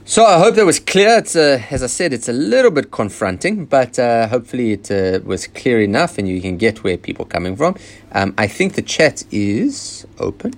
So 0.10 0.24
I 0.24 0.40
hope 0.40 0.56
that 0.56 0.66
was 0.66 0.80
clear. 0.80 1.18
It's 1.18 1.36
uh, 1.36 1.62
as 1.70 1.84
I 1.84 1.88
said, 1.88 2.14
it's 2.14 2.30
a 2.30 2.34
little 2.34 2.72
bit 2.72 2.92
confronting, 2.92 3.66
but 3.66 4.00
uh, 4.00 4.30
hopefully 4.30 4.72
it 4.72 4.90
uh, 4.90 5.20
was 5.26 5.48
clear 5.48 5.82
enough, 5.82 6.18
and 6.18 6.30
you 6.30 6.40
can 6.40 6.56
get 6.56 6.82
where 6.82 6.96
people 6.98 7.26
are 7.26 7.28
coming 7.28 7.58
from. 7.58 7.76
Um, 8.14 8.34
I 8.38 8.48
think 8.48 8.76
the 8.76 8.82
chat 8.82 9.26
is 9.32 10.08
open, 10.18 10.54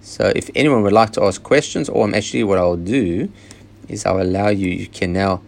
so 0.00 0.32
if 0.34 0.50
anyone 0.56 0.82
would 0.82 0.92
like 0.92 1.12
to 1.12 1.22
ask 1.22 1.40
questions, 1.40 1.88
or 1.88 2.04
I'm 2.04 2.16
actually 2.16 2.42
what 2.42 2.58
I'll 2.58 2.74
do 2.74 3.30
is 3.88 4.04
I'll 4.04 4.20
allow 4.20 4.48
you. 4.48 4.68
You 4.68 4.88
can 4.88 5.12
now 5.12 5.40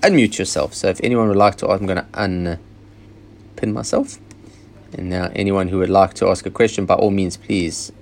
unmute 0.00 0.38
yourself. 0.38 0.72
So 0.72 0.88
if 0.88 1.02
anyone 1.04 1.28
would 1.28 1.36
like 1.36 1.56
to, 1.56 1.68
I'm 1.68 1.84
going 1.84 1.98
to 1.98 2.06
unpin 2.14 3.74
myself, 3.74 4.18
and 4.94 5.10
now 5.10 5.30
anyone 5.36 5.68
who 5.68 5.80
would 5.80 5.90
like 5.90 6.14
to 6.14 6.28
ask 6.30 6.46
a 6.46 6.50
question, 6.50 6.86
by 6.86 6.94
all 6.94 7.10
means, 7.10 7.36
please 7.36 7.92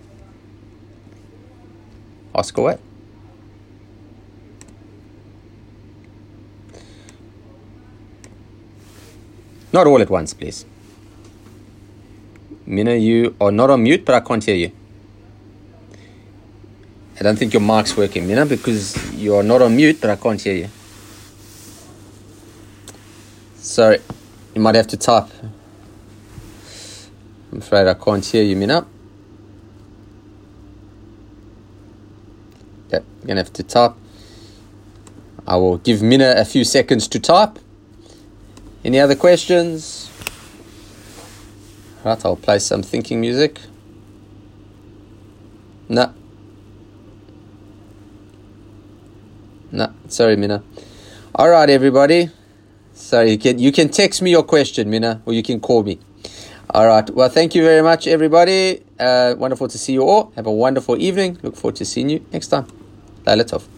ask 2.32 2.56
away. 2.56 2.78
Not 9.72 9.86
all 9.86 10.00
at 10.02 10.10
once, 10.10 10.34
please. 10.34 10.66
Mina, 12.66 12.94
you 12.94 13.34
are 13.40 13.50
not 13.50 13.70
on 13.70 13.82
mute, 13.82 14.04
but 14.04 14.14
I 14.14 14.20
can't 14.20 14.44
hear 14.44 14.54
you. 14.54 14.72
I 17.18 17.22
don't 17.22 17.38
think 17.38 17.52
your 17.52 17.62
mic's 17.62 17.96
working, 17.96 18.26
Mina, 18.26 18.46
because 18.46 18.96
you 19.14 19.34
are 19.34 19.42
not 19.42 19.62
on 19.62 19.76
mute, 19.76 20.00
but 20.00 20.10
I 20.10 20.16
can't 20.16 20.40
hear 20.40 20.54
you. 20.54 20.68
Sorry, 23.56 23.98
you 24.54 24.60
might 24.60 24.74
have 24.74 24.88
to 24.88 24.96
type. 24.96 25.28
I'm 27.52 27.58
afraid 27.58 27.86
I 27.86 27.94
can't 27.94 28.24
hear 28.24 28.42
you, 28.42 28.56
Mina. 28.56 28.86
Okay, 32.88 33.04
you're 33.20 33.26
gonna 33.26 33.40
have 33.40 33.52
to 33.52 33.62
type. 33.62 33.92
I 35.46 35.56
will 35.56 35.78
give 35.78 36.02
Mina 36.02 36.34
a 36.36 36.44
few 36.44 36.64
seconds 36.64 37.08
to 37.08 37.20
type. 37.20 37.58
Any 38.84 38.98
other 38.98 39.14
questions? 39.14 40.10
Right, 42.04 42.24
I'll 42.24 42.36
play 42.36 42.58
some 42.58 42.82
thinking 42.82 43.20
music. 43.20 43.60
No. 45.88 46.12
No, 49.70 49.92
sorry, 50.08 50.36
Mina. 50.36 50.62
All 51.34 51.48
right, 51.48 51.70
everybody. 51.70 52.30
So 52.92 53.20
you 53.22 53.38
can 53.38 53.58
you 53.58 53.72
can 53.72 53.88
text 53.88 54.20
me 54.20 54.30
your 54.30 54.42
question, 54.42 54.90
Mina, 54.90 55.22
or 55.26 55.32
you 55.32 55.42
can 55.42 55.60
call 55.60 55.82
me. 55.82 55.98
All 56.70 56.86
right. 56.86 57.08
Well, 57.10 57.28
thank 57.28 57.54
you 57.54 57.62
very 57.62 57.82
much, 57.82 58.06
everybody. 58.06 58.82
Uh, 58.98 59.34
wonderful 59.38 59.68
to 59.68 59.78
see 59.78 59.92
you 59.92 60.02
all. 60.02 60.32
Have 60.36 60.46
a 60.46 60.52
wonderful 60.52 61.00
evening. 61.00 61.38
Look 61.42 61.56
forward 61.56 61.76
to 61.76 61.84
seeing 61.84 62.08
you 62.10 62.24
next 62.32 62.48
time. 62.48 62.66
Laila 63.26 63.44
Tov. 63.44 63.71